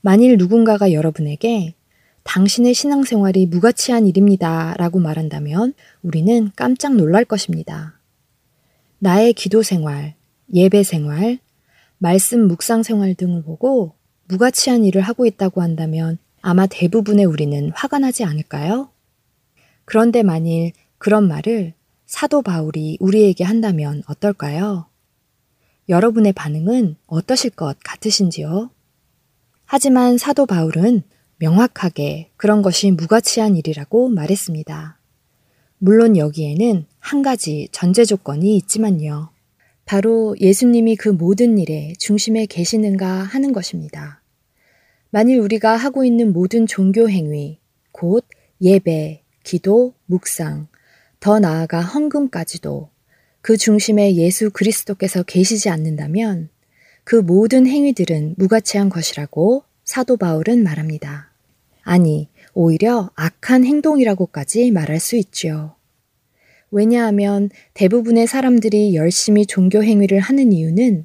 만일 0.00 0.38
누군가가 0.38 0.92
여러분에게 0.92 1.74
당신의 2.24 2.74
신앙생활이 2.74 3.46
무가치한 3.46 4.06
일입니다. 4.06 4.74
라고 4.76 4.98
말한다면 4.98 5.74
우리는 6.02 6.50
깜짝 6.56 6.96
놀랄 6.96 7.24
것입니다. 7.24 8.00
나의 8.98 9.34
기도 9.34 9.62
생활, 9.62 10.14
예배 10.52 10.82
생활, 10.82 11.38
말씀 11.98 12.48
묵상 12.48 12.82
생활 12.82 13.14
등을 13.14 13.42
보고 13.42 13.94
무가치한 14.28 14.84
일을 14.84 15.02
하고 15.02 15.26
있다고 15.26 15.62
한다면 15.62 16.18
아마 16.40 16.66
대부분의 16.66 17.24
우리는 17.24 17.70
화가 17.74 17.98
나지 17.98 18.24
않을까요? 18.24 18.90
그런데 19.84 20.22
만일 20.22 20.72
그런 20.98 21.28
말을 21.28 21.74
사도 22.06 22.42
바울이 22.42 22.96
우리에게 23.00 23.44
한다면 23.44 24.02
어떨까요? 24.06 24.86
여러분의 25.88 26.32
반응은 26.32 26.96
어떠실 27.06 27.50
것 27.50 27.76
같으신지요? 27.84 28.70
하지만 29.66 30.16
사도 30.18 30.46
바울은 30.46 31.02
명확하게 31.44 32.30
그런 32.38 32.62
것이 32.62 32.90
무가치한 32.90 33.56
일이라고 33.56 34.08
말했습니다. 34.08 34.98
물론 35.76 36.16
여기에는 36.16 36.86
한 36.98 37.22
가지 37.22 37.68
전제 37.70 38.06
조건이 38.06 38.56
있지만요. 38.56 39.28
바로 39.84 40.34
예수님이 40.40 40.96
그 40.96 41.10
모든 41.10 41.58
일에 41.58 41.92
중심에 41.98 42.46
계시는가 42.46 43.06
하는 43.06 43.52
것입니다. 43.52 44.22
만일 45.10 45.38
우리가 45.40 45.76
하고 45.76 46.04
있는 46.04 46.32
모든 46.32 46.66
종교 46.66 47.10
행위, 47.10 47.58
곧 47.92 48.24
예배, 48.62 49.22
기도, 49.42 49.92
묵상, 50.06 50.68
더 51.20 51.38
나아가 51.38 51.82
헌금까지도 51.82 52.88
그 53.42 53.58
중심에 53.58 54.14
예수 54.16 54.50
그리스도께서 54.50 55.22
계시지 55.22 55.68
않는다면 55.68 56.48
그 57.04 57.16
모든 57.16 57.66
행위들은 57.66 58.36
무가치한 58.38 58.88
것이라고 58.88 59.64
사도 59.84 60.16
바울은 60.16 60.64
말합니다. 60.64 61.33
아니, 61.84 62.28
오히려 62.54 63.10
악한 63.14 63.64
행동이라고까지 63.64 64.70
말할 64.70 64.98
수 65.00 65.16
있지요. 65.16 65.76
왜냐하면 66.70 67.50
대부분의 67.74 68.26
사람들이 68.26 68.96
열심히 68.96 69.46
종교 69.46 69.84
행위를 69.84 70.18
하는 70.18 70.52
이유는 70.52 71.04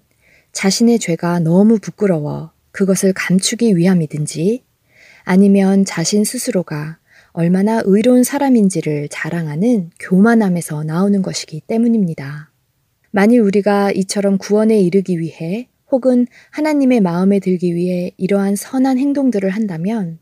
자신의 0.51 0.97
죄가 0.97 1.39
너무 1.39 1.77
부끄러워 1.77 2.51
그것을 2.71 3.13
감추기 3.13 3.77
위함이든지 3.77 4.63
아니면 5.25 5.85
자신 5.85 6.23
스스로가 6.23 6.97
얼마나 7.33 7.81
의로운 7.85 8.23
사람인지를 8.23 9.09
자랑하는 9.09 9.91
교만함에서 9.99 10.83
나오는 10.83 11.21
것이기 11.21 11.61
때문입니다. 11.61 12.51
만일 13.11 13.41
우리가 13.41 13.91
이처럼 13.91 14.37
구원에 14.39 14.79
이르기 14.79 15.19
위해 15.19 15.69
혹은 15.91 16.25
하나님의 16.51 17.01
마음에 17.01 17.39
들기 17.39 17.75
위해 17.75 18.11
이러한 18.17 18.55
선한 18.55 18.97
행동들을 18.97 19.49
한다면 19.49 20.17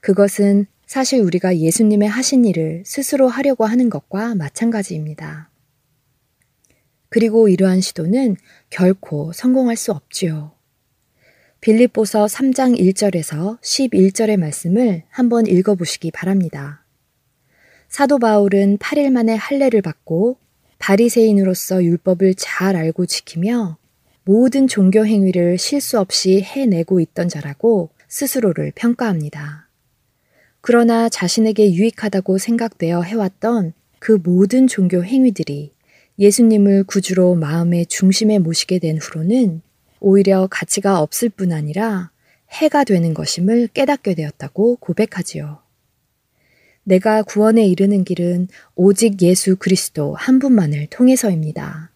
그것은 0.00 0.66
사실 0.86 1.20
우리가 1.20 1.58
예수님의 1.58 2.08
하신 2.08 2.44
일을 2.44 2.82
스스로 2.86 3.28
하려고 3.28 3.66
하는 3.66 3.90
것과 3.90 4.34
마찬가지입니다. 4.34 5.50
그리고 7.10 7.48
이러한 7.48 7.80
시도는 7.80 8.36
결코 8.70 9.32
성공할 9.32 9.76
수 9.76 9.92
없지요. 9.92 10.52
빌립보서 11.60 12.26
3장 12.26 12.78
1절에서 12.78 13.60
11절의 13.60 14.36
말씀을 14.36 15.02
한번 15.10 15.46
읽어보시기 15.46 16.10
바랍니다. 16.10 16.84
사도 17.88 18.18
바울은 18.18 18.78
8일 18.78 19.10
만에 19.10 19.34
할례를 19.34 19.82
받고 19.82 20.38
바리새인으로서 20.78 21.82
율법을 21.82 22.34
잘 22.36 22.76
알고 22.76 23.06
지키며 23.06 23.78
모든 24.24 24.68
종교 24.68 25.04
행위를 25.04 25.58
실수 25.58 25.98
없이 25.98 26.42
해내고 26.42 27.00
있던 27.00 27.28
자라고 27.28 27.90
스스로를 28.08 28.72
평가합니다. 28.74 29.67
그러나 30.60 31.08
자신에게 31.08 31.72
유익하다고 31.72 32.38
생각되어 32.38 33.02
해왔던 33.02 33.72
그 33.98 34.18
모든 34.22 34.66
종교 34.66 35.04
행위들이 35.04 35.72
예수님을 36.18 36.84
구주로 36.84 37.34
마음의 37.36 37.86
중심에 37.86 38.38
모시게 38.38 38.78
된 38.78 38.98
후로는 38.98 39.62
오히려 40.00 40.48
가치가 40.50 41.00
없을 41.00 41.28
뿐 41.28 41.52
아니라 41.52 42.10
해가 42.50 42.84
되는 42.84 43.14
것임을 43.14 43.68
깨닫게 43.68 44.14
되었다고 44.14 44.76
고백하지요. 44.76 45.62
내가 46.84 47.22
구원에 47.22 47.66
이르는 47.66 48.04
길은 48.04 48.48
오직 48.74 49.20
예수 49.20 49.56
그리스도 49.56 50.14
한 50.14 50.38
분만을 50.38 50.86
통해서입니다. 50.86 51.92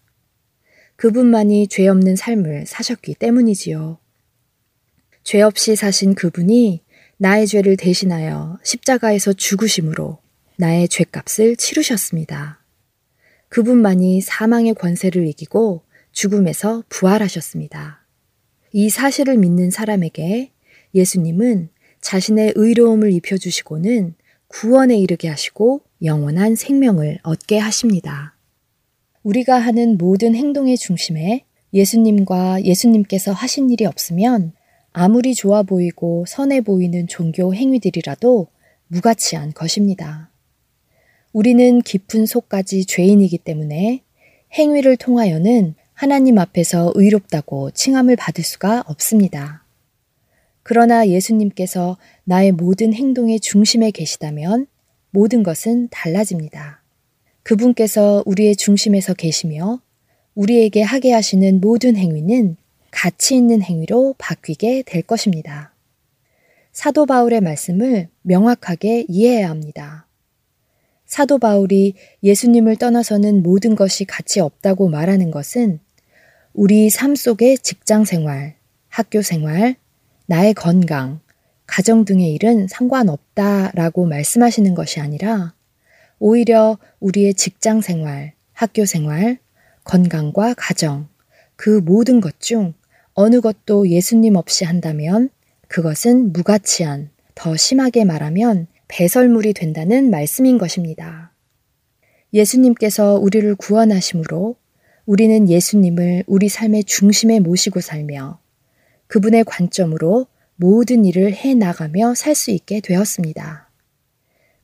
그분만이 0.95 1.67
죄 1.67 1.87
없는 1.87 2.15
삶을 2.15 2.65
사셨기 2.67 3.15
때문이지요. 3.15 3.97
죄 5.23 5.41
없이 5.41 5.75
사신 5.75 6.13
그분이 6.13 6.83
나의 7.17 7.47
죄를 7.47 7.77
대신하여 7.77 8.57
십자가에서 8.63 9.33
죽으심으로 9.33 10.19
나의 10.57 10.87
죄값을 10.87 11.55
치르셨습니다. 11.55 12.63
그분만이 13.49 14.21
사망의 14.21 14.73
권세를 14.73 15.27
이기고 15.27 15.83
죽음에서 16.11 16.83
부활하셨습니다. 16.89 18.05
이 18.71 18.89
사실을 18.89 19.37
믿는 19.37 19.69
사람에게 19.69 20.51
예수님은 20.95 21.69
자신의 22.01 22.53
의로움을 22.55 23.11
입혀주시고는 23.13 24.15
구원에 24.47 24.97
이르게 24.97 25.27
하시고 25.29 25.81
영원한 26.03 26.55
생명을 26.55 27.19
얻게 27.23 27.57
하십니다. 27.57 28.35
우리가 29.23 29.57
하는 29.57 29.97
모든 29.97 30.35
행동의 30.35 30.77
중심에 30.77 31.45
예수님과 31.73 32.63
예수님께서 32.63 33.31
하신 33.31 33.71
일이 33.71 33.85
없으면 33.85 34.53
아무리 34.93 35.33
좋아 35.33 35.63
보이고 35.63 36.23
선해 36.27 36.61
보이는 36.61 37.07
종교 37.07 37.53
행위들이라도 37.53 38.47
무가치한 38.87 39.53
것입니다. 39.53 40.29
우리는 41.31 41.81
깊은 41.81 42.27
속까지 42.27 42.85
죄인이기 42.85 43.39
때문에 43.39 44.03
행위를 44.53 44.95
통하여는 44.97 45.73
하나님 45.93 46.37
앞에서 46.37 46.91
의롭다고 46.93 47.71
칭함을 47.71 48.15
받을 48.15 48.43
수가 48.43 48.83
없습니다. 48.85 49.63
그러나 50.61 51.07
예수님께서 51.07 51.97
나의 52.23 52.51
모든 52.51 52.93
행동의 52.93 53.39
중심에 53.39 53.89
계시다면 53.89 54.67
모든 55.09 55.41
것은 55.41 55.89
달라집니다. 55.89 56.83
그분께서 57.41 58.23
우리의 58.27 58.55
중심에서 58.55 59.15
계시며 59.15 59.81
우리에게 60.35 60.81
하게 60.83 61.11
하시는 61.11 61.59
모든 61.59 61.97
행위는 61.97 62.57
가치 62.93 63.35
있는 63.35 63.61
행위로 63.63 64.15
바뀌게 64.19 64.83
될 64.85 65.01
것입니다. 65.01 65.73
사도 66.71 67.05
바울의 67.05 67.41
말씀을 67.41 68.07
명확하게 68.21 69.07
이해해야 69.09 69.49
합니다. 69.49 70.07
사도 71.05 71.39
바울이 71.39 71.95
예수님을 72.21 72.77
떠나서는 72.77 73.43
모든 73.43 73.75
것이 73.75 74.05
가치 74.05 74.39
없다고 74.39 74.89
말하는 74.89 75.31
것은 75.31 75.79
우리 76.53 76.89
삶 76.91 77.15
속의 77.15 77.57
직장 77.57 78.05
생활, 78.05 78.55
학교 78.89 79.23
생활, 79.23 79.75
나의 80.27 80.53
건강, 80.53 81.19
가정 81.65 82.05
등의 82.05 82.31
일은 82.33 82.67
상관없다라고 82.67 84.05
말씀하시는 84.05 84.75
것이 84.75 84.99
아니라 84.99 85.55
오히려 86.19 86.77
우리의 86.99 87.33
직장 87.33 87.81
생활, 87.81 88.33
학교 88.53 88.85
생활, 88.85 89.39
건강과 89.83 90.53
가정, 90.53 91.09
그 91.55 91.81
모든 91.83 92.21
것 92.21 92.39
중 92.39 92.73
어느 93.13 93.41
것도 93.41 93.89
예수님 93.89 94.35
없이 94.35 94.65
한다면 94.65 95.29
그것은 95.67 96.33
무가치한, 96.33 97.09
더 97.35 97.55
심하게 97.55 98.05
말하면 98.05 98.67
배설물이 98.87 99.53
된다는 99.53 100.09
말씀인 100.09 100.57
것입니다. 100.57 101.31
예수님께서 102.33 103.15
우리를 103.15 103.55
구원하심으로 103.55 104.55
우리는 105.05 105.49
예수님을 105.49 106.23
우리 106.27 106.49
삶의 106.49 106.85
중심에 106.85 107.39
모시고 107.39 107.81
살며 107.81 108.39
그분의 109.07 109.43
관점으로 109.43 110.27
모든 110.55 111.05
일을 111.05 111.33
해 111.33 111.53
나가며 111.53 112.15
살 112.15 112.35
수 112.35 112.51
있게 112.51 112.79
되었습니다. 112.79 113.69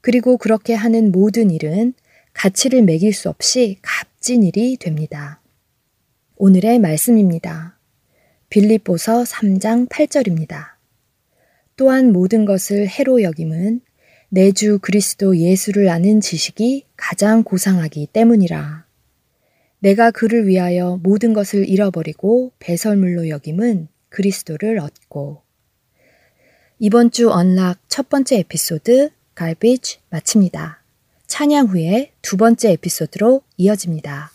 그리고 0.01 0.37
그렇게 0.37 0.73
하는 0.73 1.11
모든 1.11 1.51
일은 1.51 1.93
가치를 2.33 2.83
매길 2.83 3.13
수 3.13 3.29
없이 3.29 3.77
값진 3.81 4.43
일이 4.43 4.77
됩니다. 4.77 5.41
오늘의 6.37 6.79
말씀입니다. 6.79 7.78
빌립보서 8.49 9.23
3장 9.23 9.87
8절입니다. 9.89 10.73
또한 11.75 12.11
모든 12.11 12.45
것을 12.45 12.87
해로 12.87 13.21
여김은 13.21 13.81
내 14.31 14.51
주 14.51 14.77
그리스도 14.79 15.37
예수를 15.37 15.89
아는 15.89 16.21
지식이 16.21 16.85
가장 16.95 17.43
고상하기 17.43 18.09
때문이라. 18.13 18.85
내가 19.79 20.11
그를 20.11 20.45
위하여 20.47 20.99
모든 21.01 21.33
것을 21.33 21.67
잃어버리고 21.67 22.51
배설물로 22.59 23.29
여김은 23.29 23.87
그리스도를 24.09 24.79
얻고. 24.79 25.41
이번 26.77 27.11
주 27.11 27.31
언락 27.31 27.79
첫 27.87 28.09
번째 28.09 28.39
에피소드 28.39 29.09
갈비지 29.33 29.99
마칩니다. 30.09 30.83
찬양 31.27 31.67
후에 31.67 32.11
두 32.21 32.37
번째 32.37 32.71
에피소드로 32.73 33.41
이어집니다. 33.57 34.31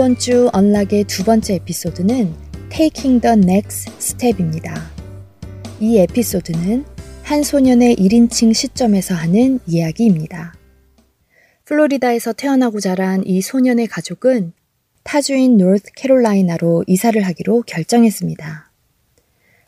이번 0.00 0.16
주 0.16 0.48
Unlock의 0.54 1.04
두 1.04 1.24
번째 1.24 1.56
에피소드는 1.56 2.34
Taking 2.70 3.20
the 3.20 3.36
Next 3.36 3.92
Step입니다. 3.98 4.90
이 5.78 5.98
에피소드는 5.98 6.86
한 7.22 7.42
소년의 7.42 7.96
1인칭 7.96 8.54
시점에서 8.54 9.14
하는 9.14 9.60
이야기입니다. 9.66 10.54
플로리다에서 11.66 12.32
태어나고 12.32 12.80
자란 12.80 13.22
이 13.26 13.42
소년의 13.42 13.88
가족은 13.88 14.54
타주인 15.02 15.58
노스 15.58 15.92
캐롤라이나로 15.94 16.84
이사를 16.86 17.20
하기로 17.20 17.64
결정했습니다. 17.66 18.72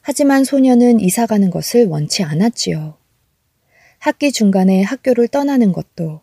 하지만 0.01 0.45
소년은 0.45 1.01
이사 1.01 1.27
가는 1.27 1.51
것을 1.51 1.89
원치 1.89 2.23
않았지요. 2.23 2.97
학기 3.99 4.33
중간에 4.33 4.81
학교를 4.81 5.29
떠나는 5.29 5.73
것도 5.73 6.23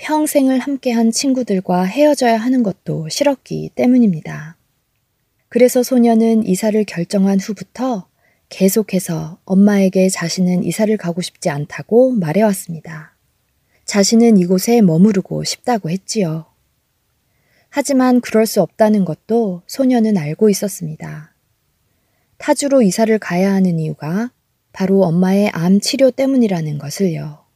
평생을 0.00 0.60
함께한 0.60 1.10
친구들과 1.10 1.84
헤어져야 1.84 2.38
하는 2.38 2.62
것도 2.62 3.10
싫었기 3.10 3.72
때문입니다. 3.74 4.56
그래서 5.50 5.82
소녀는 5.82 6.46
이사를 6.46 6.82
결정한 6.84 7.38
후부터 7.38 8.08
계속해서 8.48 9.38
엄마에게 9.44 10.08
자신은 10.08 10.64
이사를 10.64 10.96
가고 10.96 11.20
싶지 11.20 11.50
않다고 11.50 12.12
말해왔습니다. 12.12 13.14
자신은 13.84 14.38
이곳에 14.38 14.80
머무르고 14.80 15.44
싶다고 15.44 15.90
했지요. 15.90 16.46
하지만 17.68 18.22
그럴 18.22 18.46
수 18.46 18.62
없다는 18.62 19.04
것도 19.04 19.62
소녀는 19.66 20.16
알고 20.16 20.48
있었습니다. 20.48 21.34
타주로 22.38 22.80
이사를 22.80 23.16
가야 23.18 23.52
하는 23.52 23.78
이유가 23.78 24.32
바로 24.72 25.02
엄마의 25.02 25.50
암 25.50 25.78
치료 25.78 26.10
때문이라는 26.10 26.78
것을요. 26.78 27.49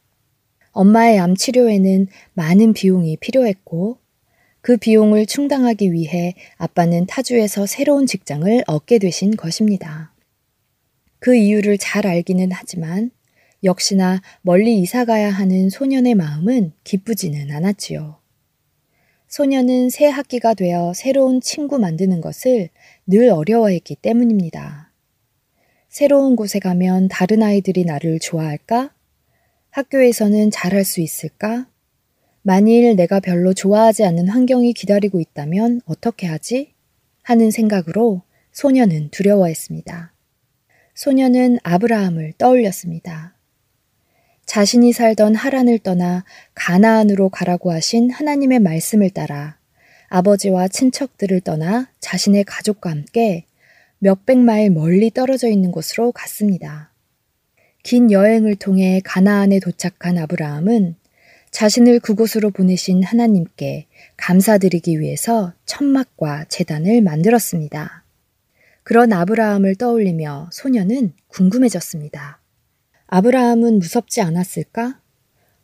엄마의 0.75 1.19
암 1.19 1.35
치료에는 1.35 2.07
많은 2.33 2.73
비용이 2.73 3.15
필요했고 3.17 3.97
그 4.59 4.75
비용을 4.75 5.25
충당하기 5.25 5.93
위해 5.93 6.35
아빠는 6.57 7.05
타주에서 7.05 7.65
새로운 7.65 8.05
직장을 8.05 8.63
얻게 8.67 8.99
되신 8.99 9.37
것입니다. 9.37 10.13
그 11.19 11.33
이유를 11.35 11.77
잘 11.77 12.05
알기는 12.05 12.49
하지만 12.51 13.11
역시나 13.63 14.21
멀리 14.41 14.79
이사 14.79 15.05
가야 15.05 15.29
하는 15.29 15.69
소년의 15.69 16.15
마음은 16.15 16.73
기쁘지는 16.83 17.51
않았지요. 17.51 18.19
소년은 19.29 19.89
새 19.89 20.07
학기가 20.07 20.53
되어 20.53 20.91
새로운 20.93 21.39
친구 21.39 21.79
만드는 21.79 22.19
것을 22.19 22.69
늘 23.07 23.29
어려워했기 23.29 23.95
때문입니다. 23.95 24.91
새로운 25.87 26.35
곳에 26.35 26.59
가면 26.59 27.07
다른 27.07 27.43
아이들이 27.43 27.85
나를 27.85 28.19
좋아할까? 28.19 28.94
학교에서는 29.75 30.51
잘할 30.51 30.85
수 30.85 31.01
있을까? 31.01 31.67
만일 32.43 32.95
내가 32.95 33.19
별로 33.19 33.53
좋아하지 33.53 34.05
않는 34.05 34.29
환경이 34.29 34.71
기다리고 34.71 35.19
있다면 35.19 35.81
어떻게 35.83 36.27
하지? 36.27 36.73
하는 37.23 37.51
생각으로 37.51 38.21
소녀는 38.53 39.09
두려워했습니다. 39.09 40.13
소녀는 40.93 41.59
아브라함을 41.63 42.35
떠올렸습니다. 42.37 43.35
자신이 44.45 44.93
살던 44.93 45.35
하란을 45.35 45.79
떠나 45.79 46.23
가나안으로 46.53 47.27
가라고 47.27 47.73
하신 47.73 48.11
하나님의 48.11 48.59
말씀을 48.59 49.09
따라 49.09 49.57
아버지와 50.07 50.69
친척들을 50.69 51.41
떠나 51.41 51.89
자신의 51.99 52.45
가족과 52.45 52.91
함께 52.91 53.45
몇백 53.99 54.37
마일 54.37 54.69
멀리 54.69 55.11
떨어져 55.11 55.49
있는 55.49 55.71
곳으로 55.71 56.13
갔습니다. 56.13 56.94
긴 57.85 58.11
여행을 58.11 58.55
통해 58.55 58.99
가나안에 59.05 59.59
도착한 59.59 60.17
아브라함은 60.17 60.95
자신을 61.51 61.99
그곳으로 61.99 62.49
보내신 62.49 63.03
하나님께 63.03 63.85
감사드리기 64.17 64.99
위해서 64.99 65.53
천막과 65.67 66.45
재단을 66.45 67.03
만들었습니다. 67.03 68.03
그런 68.81 69.13
아브라함을 69.13 69.75
떠올리며 69.75 70.49
소녀는 70.51 71.13
궁금해졌습니다. 71.27 72.41
아브라함은 73.05 73.77
무섭지 73.77 74.19
않았을까? 74.19 74.99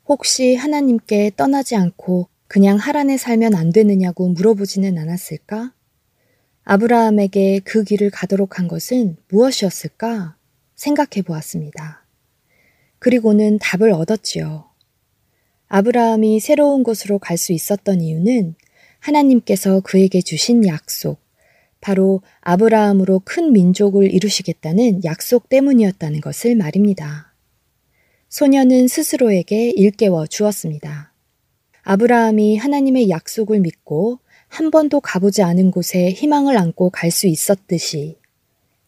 혹시 0.05 0.53
하나님께 0.53 1.31
떠나지 1.35 1.75
않고 1.75 2.27
그냥 2.47 2.77
하란에 2.77 3.17
살면 3.17 3.55
안 3.55 3.71
되느냐고 3.71 4.29
물어보지는 4.29 4.95
않았을까? 4.99 5.73
아브라함에게 6.65 7.61
그 7.63 7.83
길을 7.83 8.11
가도록 8.11 8.59
한 8.59 8.67
것은 8.67 9.17
무엇이었을까? 9.29 10.35
생각해 10.75 11.23
보았습니다. 11.25 12.00
그리고는 13.01 13.57
답을 13.57 13.91
얻었지요. 13.91 14.69
아브라함이 15.69 16.39
새로운 16.39 16.83
곳으로 16.83 17.17
갈 17.17 17.35
수 17.35 17.51
있었던 17.51 17.99
이유는 17.99 18.53
하나님께서 18.99 19.79
그에게 19.79 20.21
주신 20.21 20.67
약속, 20.67 21.19
바로 21.81 22.21
아브라함으로 22.41 23.23
큰 23.25 23.53
민족을 23.53 24.13
이루시겠다는 24.13 25.03
약속 25.03 25.49
때문이었다는 25.49 26.21
것을 26.21 26.55
말입니다. 26.55 27.33
소녀는 28.29 28.87
스스로에게 28.87 29.71
일깨워 29.71 30.27
주었습니다. 30.27 31.11
아브라함이 31.81 32.57
하나님의 32.57 33.09
약속을 33.09 33.61
믿고 33.61 34.19
한 34.47 34.69
번도 34.69 34.99
가보지 35.01 35.41
않은 35.41 35.71
곳에 35.71 36.11
희망을 36.11 36.55
안고 36.55 36.91
갈 36.91 37.09
수 37.09 37.25
있었듯이 37.25 38.19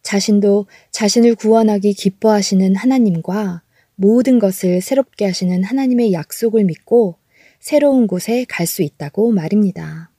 자신도 0.04 0.68
자신을 0.92 1.34
구원하기 1.34 1.94
기뻐하시는 1.94 2.76
하나님과 2.76 3.64
모든 3.96 4.40
것을 4.40 4.82
새롭게 4.82 5.26
하시는 5.26 5.64
하나님의 5.64 6.14
약속을 6.14 6.64
믿고 6.64 7.18
새로운 7.60 8.08
곳에 8.08 8.46
갈 8.50 8.66
수 8.66 8.82
있다고 8.82 9.32
말입니다. 9.32 10.12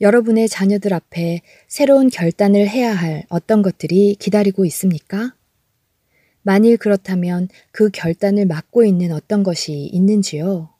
여러분의 0.00 0.48
자녀들 0.48 0.92
앞에 0.94 1.42
새로운 1.68 2.08
결단을 2.08 2.68
해야 2.68 2.92
할 2.92 3.24
어떤 3.28 3.62
것들이 3.62 4.16
기다리고 4.18 4.64
있습니까? 4.64 5.34
만일 6.42 6.76
그렇다면 6.76 7.48
그 7.70 7.88
결단을 7.90 8.46
막고 8.46 8.84
있는 8.84 9.12
어떤 9.12 9.44
것이 9.44 9.72
있는지요? 9.72 10.70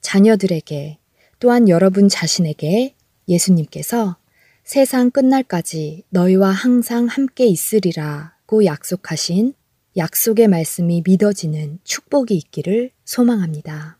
자녀들에게 0.00 0.98
또한 1.40 1.68
여러분 1.68 2.08
자신에게 2.08 2.94
예수님께서 3.28 4.16
세상 4.64 5.10
끝날까지 5.10 6.04
너희와 6.08 6.50
항상 6.50 7.06
함께 7.06 7.46
있으리라고 7.46 8.64
약속하신 8.64 9.54
약속의 9.96 10.48
말씀이 10.48 11.02
믿어지는 11.04 11.78
축복이 11.84 12.34
있기를 12.36 12.90
소망합니다. 13.04 13.98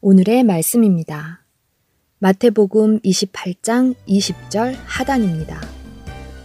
오늘의 0.00 0.44
말씀입니다. 0.44 1.44
마태복음 2.18 3.00
28장 3.00 3.94
20절 4.06 4.74
하단입니다. 4.84 5.60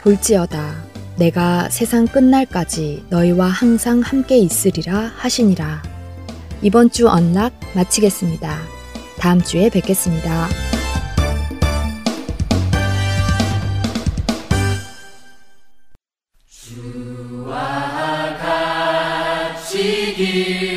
볼지어다 0.01 0.93
내가 1.17 1.69
세상 1.69 2.07
끝날까지 2.07 3.05
너희와 3.09 3.47
항상 3.47 3.99
함께 3.99 4.37
있으리라 4.37 4.97
하시니라. 5.15 5.83
이번 6.61 6.89
주 6.89 7.07
언락 7.09 7.53
마치겠습니다. 7.75 8.57
다음 9.19 9.41
주에 9.41 9.69
뵙겠습니다. 9.69 10.47
걸 20.17 20.72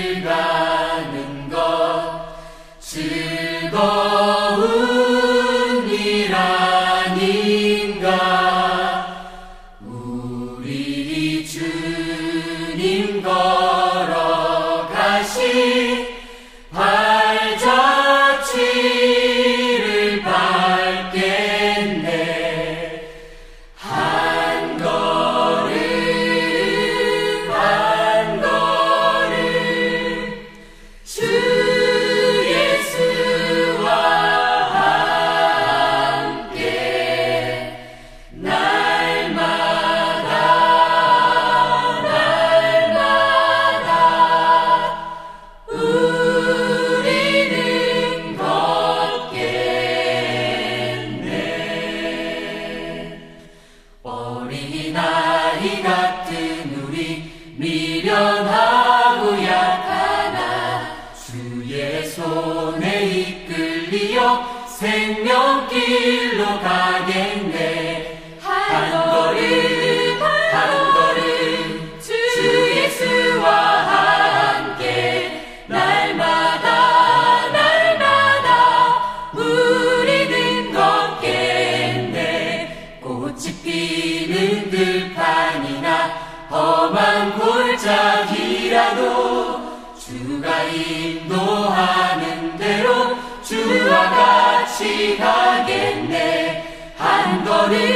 shouting. 97.69 97.96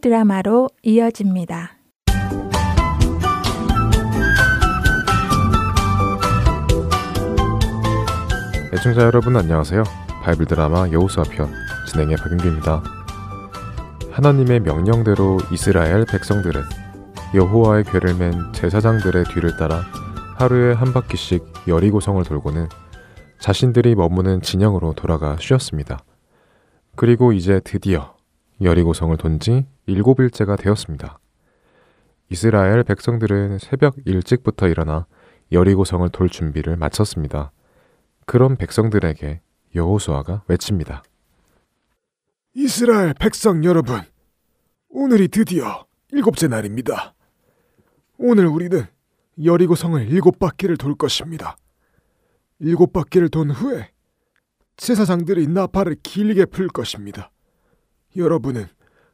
드라마로 0.00 0.68
이어집니다. 0.82 1.76
애청자 8.72 9.02
여러분 9.02 9.36
안녕하세요. 9.36 9.82
바이블 10.22 10.46
드라마 10.46 10.88
여호수아 10.90 11.24
편 11.24 11.52
진행의 11.88 12.16
박윤규입니다. 12.16 12.82
하나님의 14.10 14.60
명령대로 14.60 15.38
이스라엘 15.52 16.04
백성들은 16.06 16.62
여호와의 17.34 17.84
괴를 17.84 18.14
맨 18.14 18.52
제사장들의 18.52 19.24
뒤를 19.24 19.56
따라 19.56 19.82
하루에 20.36 20.72
한 20.72 20.92
바퀴씩 20.92 21.44
여리고성을 21.68 22.22
돌고는 22.24 22.68
자신들이 23.38 23.94
머무는 23.94 24.40
진영으로 24.40 24.94
돌아가 24.94 25.36
쉬었습니다. 25.38 25.98
그리고 26.96 27.32
이제 27.32 27.60
드디어 27.62 28.14
여리고성을 28.62 29.16
돈 29.16 29.38
지 29.40 29.66
일곱일째가 29.90 30.56
되었습니다. 30.56 31.18
이스라엘 32.30 32.84
백성들은 32.84 33.58
새벽 33.58 33.96
일찍부터 34.04 34.68
일어나 34.68 35.06
여리고성을 35.50 36.08
돌 36.10 36.28
준비를 36.28 36.76
마쳤습니다. 36.76 37.50
그런 38.24 38.56
백성들에게 38.56 39.40
여호수아가 39.74 40.44
외칩니다. 40.46 41.02
이스라엘 42.54 43.14
백성 43.14 43.64
여러분, 43.64 44.00
오늘이 44.88 45.28
드디어 45.28 45.86
일곱째 46.12 46.46
날입니다. 46.46 47.14
오늘 48.18 48.46
우리는 48.46 48.86
여리고성을 49.42 50.08
일곱 50.08 50.38
바퀴를 50.38 50.76
돌 50.76 50.94
것입니다. 50.94 51.56
일곱 52.60 52.92
바퀴를 52.92 53.28
돈 53.28 53.50
후에 53.50 53.90
제사장들이 54.76 55.48
나팔을 55.48 55.96
길게 56.02 56.46
풀 56.46 56.68
것입니다. 56.68 57.30
여러분은 58.16 58.66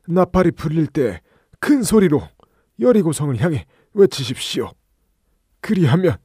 나팔이 0.08 0.52
풀릴 0.52 0.86
때 0.86 1.20
큰 1.58 1.82
소리로 1.82 2.22
여리고성을 2.80 3.34
향해 3.40 3.66
외치십시오. 3.94 4.70
그리하면 5.60 6.16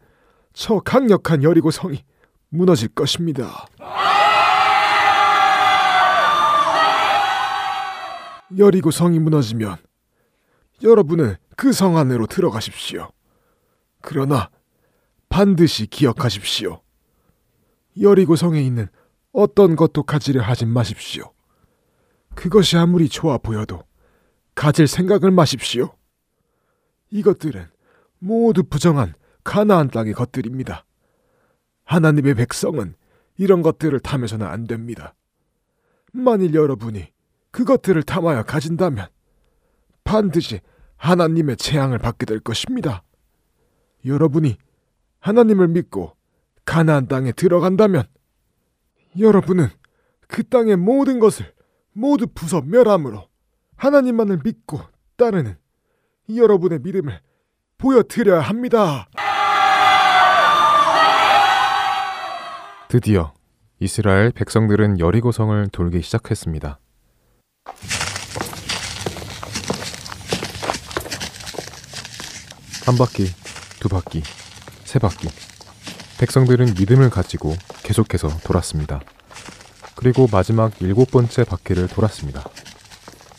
저 0.53 0.79
강력한 0.79 1.41
여리고성이 1.41 2.03
무너질 2.49 2.89
것입니다. 2.89 3.65
여리고성이 8.57 9.19
무너지면 9.19 9.77
여러분은 10.83 11.35
그 11.55 11.71
성 11.73 11.97
안으로 11.97 12.25
들어가십시오. 12.27 13.09
그러나 14.01 14.49
반드시 15.29 15.85
기억하십시오. 15.87 16.81
여리고 18.01 18.35
성에 18.35 18.61
있는 18.61 18.87
어떤 19.31 19.75
것도 19.75 20.03
가지려 20.03 20.41
하진 20.41 20.69
마십시오. 20.69 21.31
그것이 22.35 22.77
아무리 22.77 23.09
좋아 23.09 23.37
보여도 23.37 23.83
가질 24.55 24.87
생각을 24.87 25.31
마십시오. 25.31 25.95
이것들은 27.09 27.67
모두 28.19 28.63
부정한 28.63 29.13
가나안 29.43 29.89
땅의 29.89 30.13
것들입니다. 30.13 30.85
하나님의 31.83 32.35
백성은 32.35 32.95
이런 33.37 33.61
것들을 33.61 33.99
탐해서는 33.99 34.45
안 34.45 34.65
됩니다. 34.65 35.15
만일 36.13 36.53
여러분이 36.53 37.11
그것들을 37.51 38.03
탐하여 38.03 38.43
가진다면 38.43 39.07
반드시 40.03 40.61
하나님의 40.97 41.57
재앙을 41.57 41.97
받게 41.97 42.25
될 42.25 42.39
것입니다. 42.39 43.03
여러분이 44.05 44.57
하나님을 45.19 45.67
믿고 45.67 46.15
가나안 46.65 47.07
땅에 47.07 47.31
들어간다면 47.31 48.03
여러분은 49.19 49.67
그 50.27 50.43
땅의 50.43 50.77
모든 50.77 51.19
것을 51.19 51.51
모두 51.93 52.27
부숴 52.27 52.65
멸함으로 52.65 53.27
하나님만을 53.75 54.41
믿고 54.43 54.81
따르는 55.17 55.57
여러분의 56.33 56.79
믿음을 56.79 57.19
보여드려야 57.77 58.41
합니다. 58.41 59.09
드디어 62.87 63.33
이스라엘 63.79 64.31
백성들은 64.31 64.99
여리고성을 64.99 65.69
돌기 65.69 66.01
시작했습니다. 66.01 66.79
한 72.85 72.97
바퀴, 72.97 73.25
두 73.79 73.89
바퀴, 73.89 74.21
세 74.83 74.99
바퀴. 74.99 75.29
백성들은 76.19 76.73
믿음을 76.77 77.09
가지고 77.09 77.55
계속해서 77.83 78.27
돌았습니다. 78.43 78.99
그리고 80.01 80.27
마지막 80.31 80.71
일곱 80.81 81.11
번째 81.11 81.43
바퀴를 81.43 81.87
돌았습니다. 81.87 82.43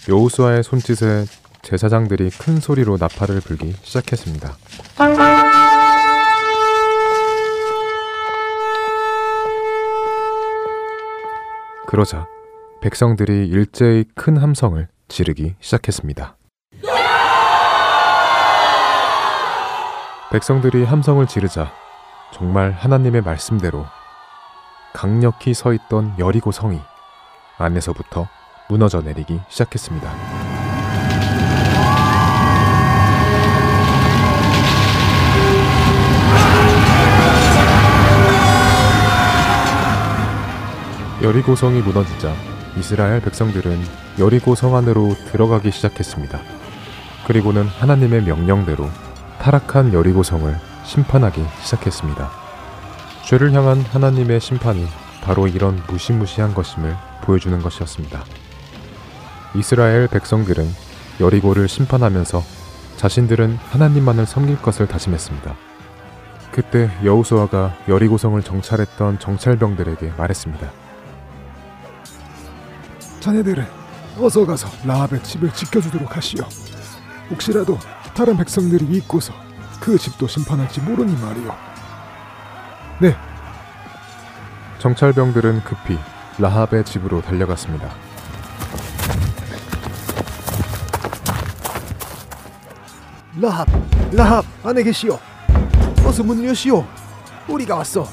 여우수아의 0.08 0.62
손짓에 0.62 1.24
제사장들이 1.62 2.30
큰 2.30 2.60
소리로 2.60 2.98
나팔을 2.98 3.40
불기 3.40 3.72
시작했습니다. 3.82 4.56
그러자 11.88 12.28
백성들이 12.80 13.48
일제히 13.48 14.04
큰 14.14 14.36
함성을 14.36 14.86
지르기 15.08 15.56
시작했습니다. 15.58 16.36
백성들이 20.30 20.84
함성을 20.84 21.26
지르자 21.26 21.72
정말 22.32 22.70
하나님의 22.70 23.22
말씀대로 23.22 23.84
강력히 24.92 25.54
서 25.54 25.72
있던 25.72 26.14
여리고 26.18 26.52
성이 26.52 26.80
안에서부터 27.58 28.28
무너져 28.68 29.00
내리기 29.00 29.40
시작했습니다. 29.48 30.12
여리고 41.22 41.54
성이 41.54 41.80
무너지자 41.80 42.34
이스라엘 42.76 43.20
백성들은 43.20 43.78
여리고 44.18 44.54
성 44.56 44.74
안으로 44.74 45.14
들어가기 45.30 45.70
시작했습니다. 45.70 46.40
그리고는 47.26 47.66
하나님의 47.66 48.22
명령대로 48.22 48.88
타락한 49.38 49.94
여리고 49.94 50.22
성을 50.22 50.52
심판하기 50.84 51.44
시작했습니다. 51.60 52.41
죄를 53.24 53.52
향한 53.52 53.80
하나님의 53.80 54.40
심판이 54.40 54.86
바로 55.22 55.46
이런 55.46 55.82
무시무시한 55.88 56.54
것임을 56.54 56.96
보여주는 57.22 57.56
것이었습니다. 57.60 58.24
이스라엘 59.54 60.08
백성들은 60.08 60.68
여리고를 61.20 61.68
심판하면서 61.68 62.42
자신들은 62.96 63.56
하나님만을 63.70 64.26
섬길 64.26 64.60
것을 64.60 64.86
다짐했습니다. 64.86 65.54
그때 66.50 66.90
여우수아가 67.04 67.74
여리고성을 67.88 68.42
정찰했던 68.42 69.18
정찰병들에게 69.18 70.12
말했습니다. 70.18 70.70
자네들은 73.20 73.66
어서 74.18 74.44
가서 74.44 74.68
라합의 74.84 75.22
집을 75.22 75.52
지켜주도록 75.52 76.16
하시오. 76.16 76.44
혹시라도 77.30 77.78
다른 78.14 78.36
백성들이 78.36 78.84
믿고서 78.84 79.32
그 79.80 79.96
집도 79.96 80.26
심판할지 80.26 80.80
모르니 80.80 81.14
말이오. 81.20 81.71
네. 83.02 83.16
정찰병들은 84.78 85.64
급히 85.64 85.98
라합의 86.38 86.84
집으로 86.84 87.20
달려갔습니다. 87.20 87.90
라합, 93.40 93.66
라합 94.12 94.44
안에 94.62 94.84
계시오. 94.84 95.18
어서 96.06 96.22
문을 96.22 96.46
여시오. 96.46 96.86
우리가 97.48 97.74
왔어. 97.74 98.06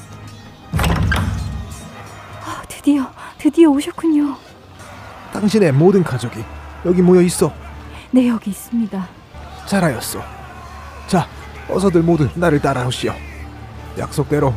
아, 2.44 2.62
드디어 2.66 3.08
드디어 3.38 3.70
오셨군요. 3.70 4.34
당신의 5.32 5.70
모든 5.70 6.02
가족이 6.02 6.42
여기 6.84 7.00
모여 7.00 7.22
있어. 7.22 7.52
네 8.10 8.26
여기 8.26 8.50
있습니다. 8.50 9.06
잘하였소. 9.66 10.20
자, 11.06 11.28
어서들 11.68 12.02
모두 12.02 12.28
나를 12.34 12.60
따라오시오. 12.60 13.14
약속대로 13.96 14.52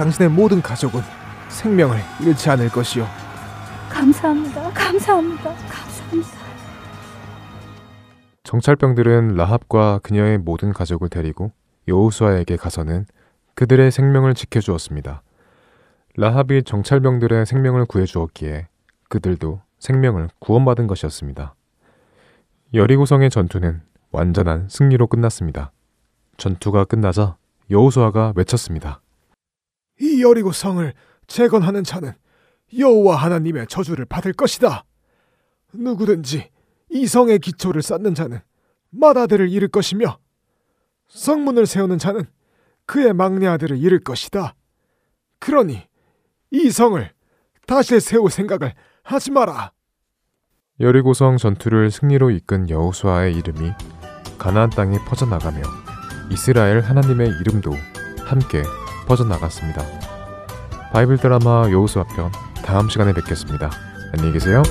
당신의 0.00 0.30
모든 0.30 0.62
가족은 0.62 1.02
생명을 1.50 1.98
잃지 2.22 2.48
않을 2.48 2.70
것이오. 2.70 3.04
감사합니다. 3.90 4.70
감사합니다. 4.70 5.54
감사합니다. 5.54 6.30
정찰병들은 8.42 9.34
라합과 9.34 9.98
그녀의 10.02 10.38
모든 10.38 10.72
가족을 10.72 11.10
데리고 11.10 11.52
여호수아에게 11.86 12.56
가서는 12.56 13.04
그들의 13.54 13.90
생명을 13.90 14.32
지켜주었습니다. 14.32 15.20
라합이 16.16 16.62
정찰병들의 16.62 17.44
생명을 17.44 17.84
구해주었기에 17.84 18.68
그들도 19.10 19.60
생명을 19.80 20.30
구원받은 20.38 20.86
것이었습니다. 20.86 21.54
여리고성의 22.72 23.28
전투는 23.28 23.82
완전한 24.12 24.66
승리로 24.70 25.08
끝났습니다. 25.08 25.72
전투가 26.38 26.86
끝나자 26.86 27.36
여호수아가 27.70 28.32
외쳤습니다. 28.34 29.02
이 30.00 30.22
여리고 30.22 30.52
성을 30.52 30.92
재건하는 31.26 31.84
자는 31.84 32.12
여호와 32.76 33.16
하나님의 33.16 33.66
저주를 33.68 34.04
받을 34.04 34.32
것이다. 34.32 34.84
누구든지 35.72 36.50
이 36.90 37.06
성의 37.06 37.38
기초를 37.38 37.82
쌓는 37.82 38.14
자는 38.14 38.40
맏아들을 38.90 39.48
잃을 39.50 39.68
것이며 39.68 40.18
성문을 41.08 41.66
세우는 41.66 41.98
자는 41.98 42.24
그의 42.86 43.12
막내 43.12 43.46
아들을 43.46 43.78
잃을 43.78 44.00
것이다. 44.00 44.54
그러니 45.38 45.86
이 46.50 46.70
성을 46.70 47.10
다시 47.66 48.00
세울 48.00 48.30
생각을 48.30 48.74
하지 49.02 49.30
마라. 49.30 49.72
여리고성 50.80 51.36
전투를 51.36 51.90
승리로 51.90 52.30
이끈 52.30 52.68
여호수아의 52.70 53.36
이름이 53.36 53.70
가나안 54.38 54.70
땅에 54.70 54.98
퍼져나가며 55.04 55.62
이스라엘 56.32 56.80
하나님의 56.80 57.28
이름도 57.40 57.72
함께 58.24 58.62
퍼져나갔습니다. 59.10 59.84
바이블 60.92 61.18
드라마 61.18 61.68
여호수아 61.68 62.04
편 62.04 62.30
다음 62.64 62.88
시간에 62.88 63.12
뵙겠습니다. 63.12 63.68
안녕히 64.12 64.32
계세요. 64.32 64.62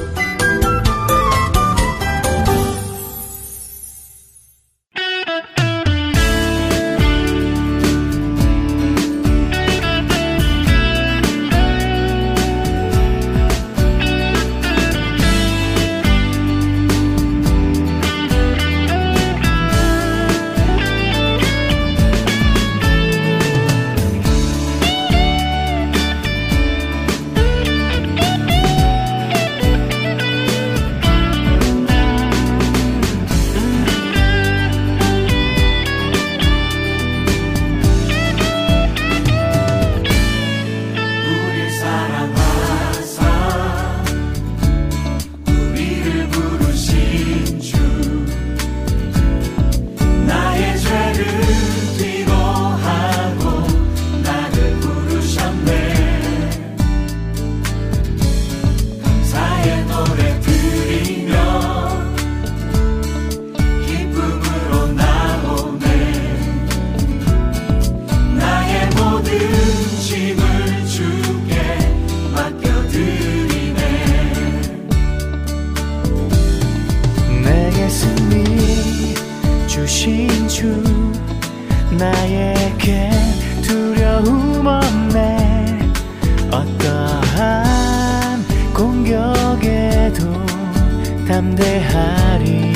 담대하리. 91.39 92.73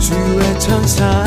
주의 0.00 0.58
천사 0.58 1.23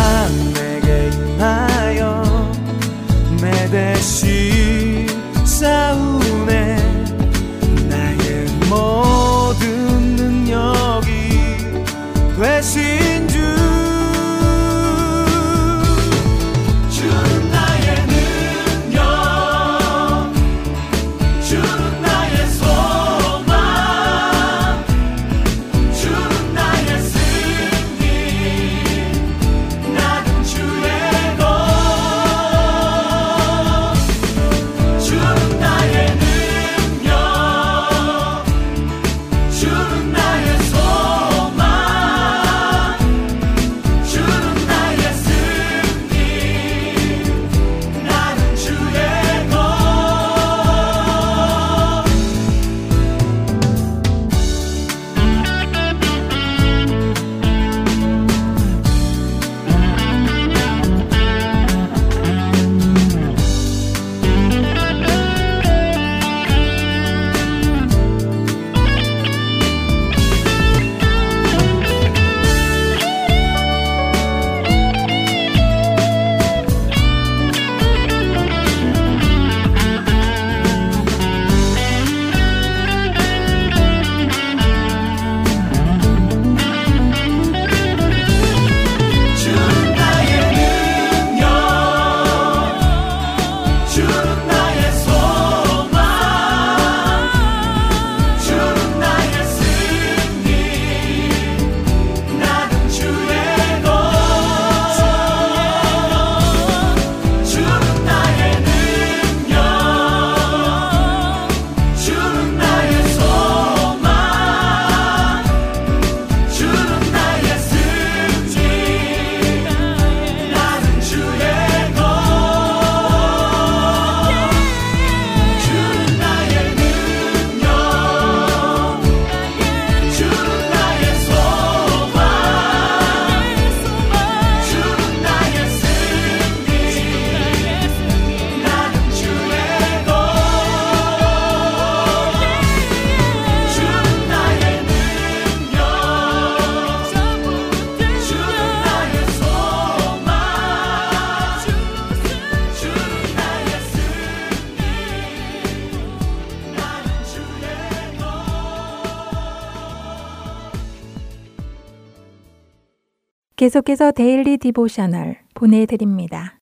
계속해서 163.67 164.11
Daily 164.11 164.57
Devotional 164.57 165.39
보내드립니다. 165.53 166.57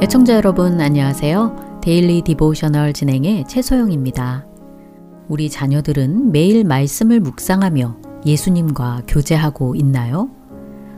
애청자 0.00 0.34
여러분 0.34 0.80
안녕하세요. 0.80 1.80
Daily 1.82 2.22
Devotional 2.22 2.94
진행의 2.94 3.44
최소영입니다. 3.46 4.46
우리 5.28 5.50
자녀들은 5.50 6.32
매일 6.32 6.64
말씀을 6.64 7.20
묵상하며 7.20 7.98
예수님과 8.24 9.02
교제하고 9.06 9.74
있나요? 9.74 10.30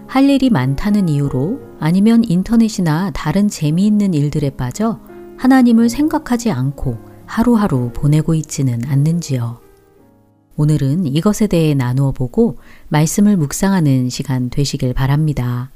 할 0.07 0.30
일이 0.30 0.51
많다는 0.51 1.09
이유로 1.09 1.59
아니면 1.80 2.22
인터넷이나 2.28 3.11
다른 3.11 3.49
재미있는 3.49 4.14
일들에 4.14 4.51
빠져 4.51 5.01
하나님을 5.37 5.89
생각하지 5.89 6.53
않고 6.53 7.12
하루하루 7.33 7.91
보내고 7.95 8.35
있지는 8.35 8.85
않는지요. 8.87 9.59
오늘은 10.59 11.07
이것에 11.07 11.47
대해 11.47 11.72
나누어 11.72 12.12
보고 12.12 12.59
말씀을 12.89 13.39
묵상하는 13.39 14.11
시간 14.11 14.51
되시길 14.51 14.93
바랍니다. 14.93 15.70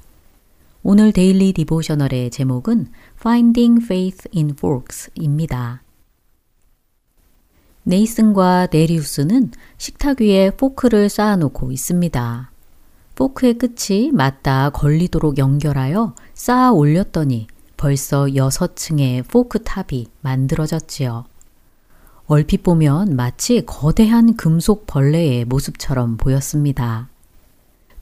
오늘 0.83 1.13
Daily 1.13 1.55
Devotional의 1.55 2.31
제목은 2.31 2.89
Finding 3.19 3.83
Faith 3.83 4.29
in 4.37 4.51
Forks입니다. 4.51 5.81
네이슨과 7.85 8.69
데리우스는 8.71 9.51
식탁 9.79 10.21
위에 10.21 10.51
포크를 10.51 11.09
쌓아놓고 11.09 11.73
있습니다. 11.73 12.51
포크의 13.15 13.55
끝이 13.55 14.13
맞닿아 14.13 14.69
걸리도록 14.69 15.39
연결하여 15.39 16.15
쌓아 16.35 16.71
올렸더니 16.73 17.47
벌써 17.79 18.35
여섯 18.35 18.77
층의 18.77 19.23
포크 19.23 19.63
탑이 19.63 20.09
만들어졌지요. 20.21 21.25
얼핏 22.29 22.65
보면 22.65 23.15
마치 23.15 23.65
거대한 23.65 24.35
금속 24.35 24.89
벌레의 24.89 25.45
모습처럼 25.45 26.17
보였습니다. 26.17 27.09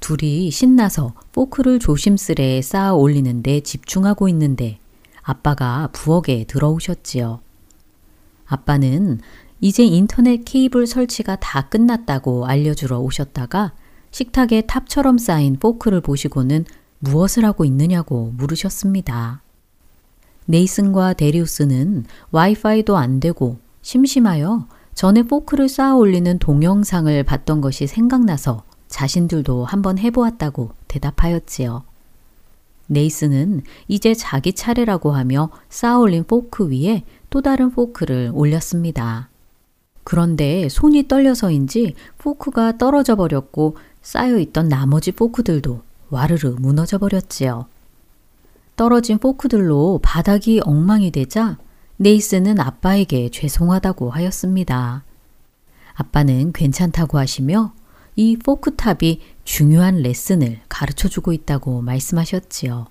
둘이 0.01 0.51
신나서 0.51 1.13
포크를 1.33 1.79
조심스레 1.79 2.63
쌓아 2.63 2.95
올리는데 2.95 3.61
집중하고 3.61 4.31
있는데 4.31 4.79
아빠가 5.23 5.91
부엌에 5.93 6.45
들어오셨지요. 6.45 7.41
아빠는 8.47 9.21
이제 9.61 9.85
인터넷 9.85 10.43
케이블 10.45 10.87
설치가 10.87 11.37
다 11.37 11.69
끝났다고 11.69 12.47
알려주러 12.47 13.01
오셨다가 13.01 13.73
식탁에 14.11 14.63
탑처럼 14.63 15.19
쌓인 15.19 15.59
포크를 15.59 16.01
보시고는 16.01 16.65
무엇을 16.99 17.45
하고 17.45 17.67
있느냐고 17.67 18.33
물으셨습니다. 18.37 19.43
네이슨과 20.47 21.15
데리우스는 21.15 22.05
와이파이도 22.31 22.97
안 22.97 23.21
되고 23.21 23.64
심심하여 23.85 24.67
전에 24.95 25.25
포크를 25.25 25.69
쌓아 25.69 25.95
올리는 25.95 26.39
동영상을 26.39 27.23
봤던 27.23 27.61
것이 27.61 27.87
생각나서 27.87 28.65
자신들도 28.89 29.67
한번 29.67 29.99
해보았다고 29.99 30.71
대답하였지요. 30.89 31.85
네이슨은 32.87 33.63
이제 33.87 34.15
자기 34.15 34.55
차례라고 34.55 35.13
하며 35.13 35.51
쌓아 35.69 35.99
올린 35.99 36.25
포크 36.25 36.71
위에 36.71 37.05
또 37.29 37.43
다른 37.43 37.71
포크를 37.71 38.31
올렸습니다. 38.33 39.29
그런데 40.03 40.69
손이 40.71 41.07
떨려서인지 41.07 41.95
포크가 42.17 42.79
떨어져 42.79 43.17
버렸고 43.17 43.77
쌓여 44.01 44.39
있던 44.39 44.69
나머지 44.69 45.13
포크들도 45.13 45.83
와르르 46.09 46.57
무너져 46.59 46.97
버렸지요. 46.97 47.67
떨어진 48.77 49.19
포크들로 49.19 50.01
바닥이 50.03 50.61
엉망이 50.65 51.11
되자 51.11 51.59
네이스는 51.97 52.59
아빠에게 52.59 53.31
죄송하다고 53.31 54.11
하였습니다. 54.11 55.05
아빠는 55.95 56.53
괜찮다고 56.53 57.19
하시며 57.19 57.73
이 58.17 58.37
포크탑이 58.37 59.21
중요한 59.45 60.03
레슨을 60.03 60.61
가르쳐 60.69 61.09
주고 61.09 61.33
있다고 61.33 61.83
말씀하셨지요. 61.83 62.87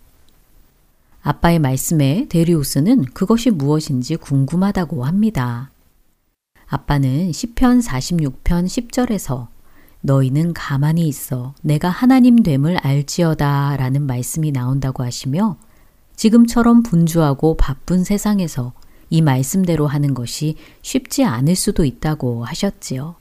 아빠의 1.21 1.59
말씀에 1.59 2.27
데리우스는 2.29 3.05
그것이 3.13 3.49
무엇인지 3.49 4.17
궁금하다고 4.17 5.05
합니다. 5.05 5.69
아빠는 6.67 7.33
시편 7.33 7.79
46편 7.79 8.65
10절에서 8.65 9.47
너희는 10.01 10.53
가만히 10.53 11.07
있어 11.07 11.55
내가 11.61 11.89
하나님 11.89 12.43
됨을 12.43 12.77
알지어다 12.77 13.77
라는 13.77 14.05
말씀이 14.05 14.51
나온다고 14.51 15.03
하시며 15.03 15.57
지금처럼 16.15 16.83
분주하고 16.83 17.55
바쁜 17.55 18.03
세상에서 18.03 18.73
이 19.13 19.21
말씀대로 19.21 19.85
하는 19.85 20.15
것이 20.15 20.55
쉽지 20.81 21.23
않을 21.23 21.55
수도 21.55 21.85
있다고 21.85 22.45
하셨지요. 22.45 23.13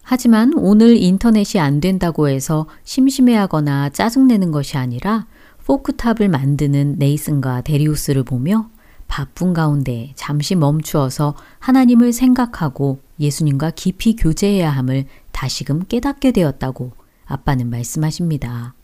하지만 0.00 0.52
오늘 0.54 0.96
인터넷이 0.96 1.60
안 1.60 1.80
된다고 1.80 2.28
해서 2.28 2.68
심심해하거나 2.84 3.88
짜증내는 3.88 4.52
것이 4.52 4.76
아니라 4.76 5.26
포크탑을 5.66 6.28
만드는 6.28 6.96
네이슨과 6.98 7.62
데리우스를 7.62 8.22
보며 8.22 8.70
바쁜 9.08 9.54
가운데 9.54 10.12
잠시 10.14 10.54
멈추어서 10.54 11.34
하나님을 11.58 12.12
생각하고 12.12 13.00
예수님과 13.18 13.72
깊이 13.72 14.14
교제해야 14.14 14.70
함을 14.70 15.06
다시금 15.32 15.86
깨닫게 15.88 16.30
되었다고 16.30 16.92
아빠는 17.26 17.70
말씀하십니다. 17.70 18.74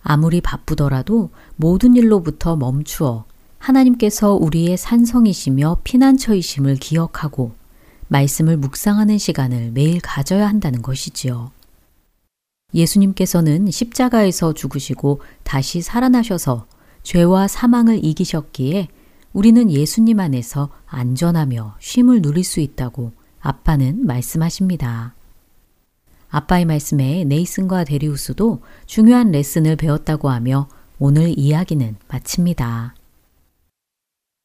아무리 0.00 0.40
바쁘더라도 0.40 1.28
모든 1.56 1.94
일로부터 1.94 2.56
멈추어 2.56 3.26
하나님께서 3.62 4.34
우리의 4.34 4.76
산성이시며 4.76 5.78
피난처이심을 5.84 6.76
기억하고 6.76 7.52
말씀을 8.08 8.56
묵상하는 8.56 9.18
시간을 9.18 9.70
매일 9.72 10.00
가져야 10.00 10.48
한다는 10.48 10.82
것이지요. 10.82 11.52
예수님께서는 12.74 13.70
십자가에서 13.70 14.52
죽으시고 14.52 15.20
다시 15.44 15.80
살아나셔서 15.80 16.66
죄와 17.04 17.46
사망을 17.46 18.04
이기셨기에 18.04 18.88
우리는 19.32 19.70
예수님 19.70 20.18
안에서 20.18 20.68
안전하며 20.86 21.76
쉼을 21.78 22.20
누릴 22.20 22.44
수 22.44 22.60
있다고 22.60 23.12
아빠는 23.40 24.04
말씀하십니다. 24.04 25.14
아빠의 26.30 26.64
말씀에 26.64 27.24
네이슨과 27.24 27.84
데리우스도 27.84 28.60
중요한 28.86 29.30
레슨을 29.30 29.76
배웠다고 29.76 30.30
하며 30.30 30.68
오늘 30.98 31.38
이야기는 31.38 31.96
마칩니다. 32.08 32.94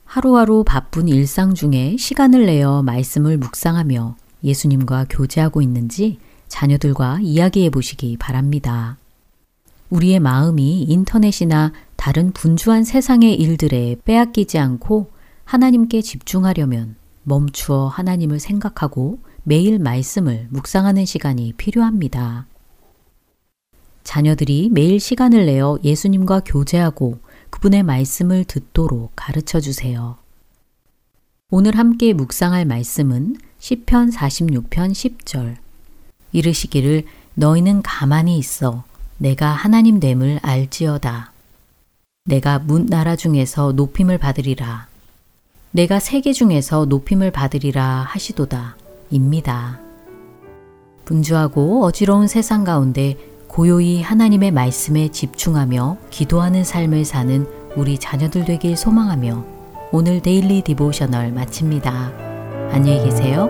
하루하루 0.08 0.64
바쁜 0.64 1.10
일상 1.10 1.54
중에 1.54 1.98
시간을 1.98 2.46
내어 2.46 2.82
말씀을 2.82 3.38
묵상하며 3.38 4.16
예수님과 4.42 5.08
교제하고 5.10 5.62
있는지 5.62 6.18
자녀들과 6.48 7.20
이야기해 7.22 7.70
보시기 7.70 8.16
바랍니다. 8.16 8.98
우리의 9.90 10.22
마음이 10.22 10.84
인터넷이나 10.84 11.74
다른 11.98 12.32
분주한 12.32 12.86
세상의 12.86 13.36
일들에 13.36 13.98
빼앗기지 14.06 14.58
않고 14.58 15.12
하나님께 15.44 16.02
집중하려면 16.02 16.96
멈추어 17.24 17.88
하나님을 17.88 18.40
생각하고 18.40 19.20
매일 19.44 19.78
말씀을 19.78 20.48
묵상하는 20.52 21.06
시간이 21.06 21.54
필요합니다. 21.58 22.48
자녀들이 24.06 24.70
매일 24.72 25.02
시간을 25.02 25.46
내어 25.46 25.78
예수님과 25.84 26.44
교제하고 26.46 27.20
그분의 27.50 27.84
말씀을 27.84 28.44
듣도록 28.46 29.12
가르쳐 29.16 29.60
주세요. 29.60 30.18
오늘 31.50 31.78
함께 31.78 32.14
묵상할 32.14 32.66
말씀은 32.66 33.38
시편 33.60 34.12
46편 34.12 34.92
10절. 34.92 35.56
이르시기를 36.32 37.04
너희는 37.36 37.82
가만히 37.82 38.38
있어 38.38 38.84
내가 39.18 39.48
하나님 39.48 40.00
됨을 40.00 40.40
알지어다. 40.42 41.32
내가 42.26 42.60
뭇 42.60 42.86
나라 42.86 43.16
중에서 43.16 43.72
높임을 43.72 44.18
받으리라. 44.18 44.88
내가 45.72 46.00
세계 46.00 46.34
중에서 46.34 46.86
높임을 46.86 47.32
받으리라 47.32 48.06
하시도다. 48.10 48.76
입니다. 49.10 49.80
분주하고 51.06 51.86
어지러운 51.86 52.28
세상 52.28 52.64
가운데 52.64 53.18
고요히 53.58 54.04
하나님의 54.04 54.52
말씀에 54.52 55.08
집중하며 55.08 55.98
기도하는 56.12 56.64
삶을 56.64 57.06
사는 57.06 57.48
우리 57.76 57.98
자녀들 57.98 58.46
되길 58.46 58.78
소망하며 58.78 59.44
오늘 59.92 60.22
Daily 60.22 60.62
Devotional 60.62 61.32
마칩니다. 61.32 62.12
안녕히 62.70 63.04
계세요. 63.04 63.50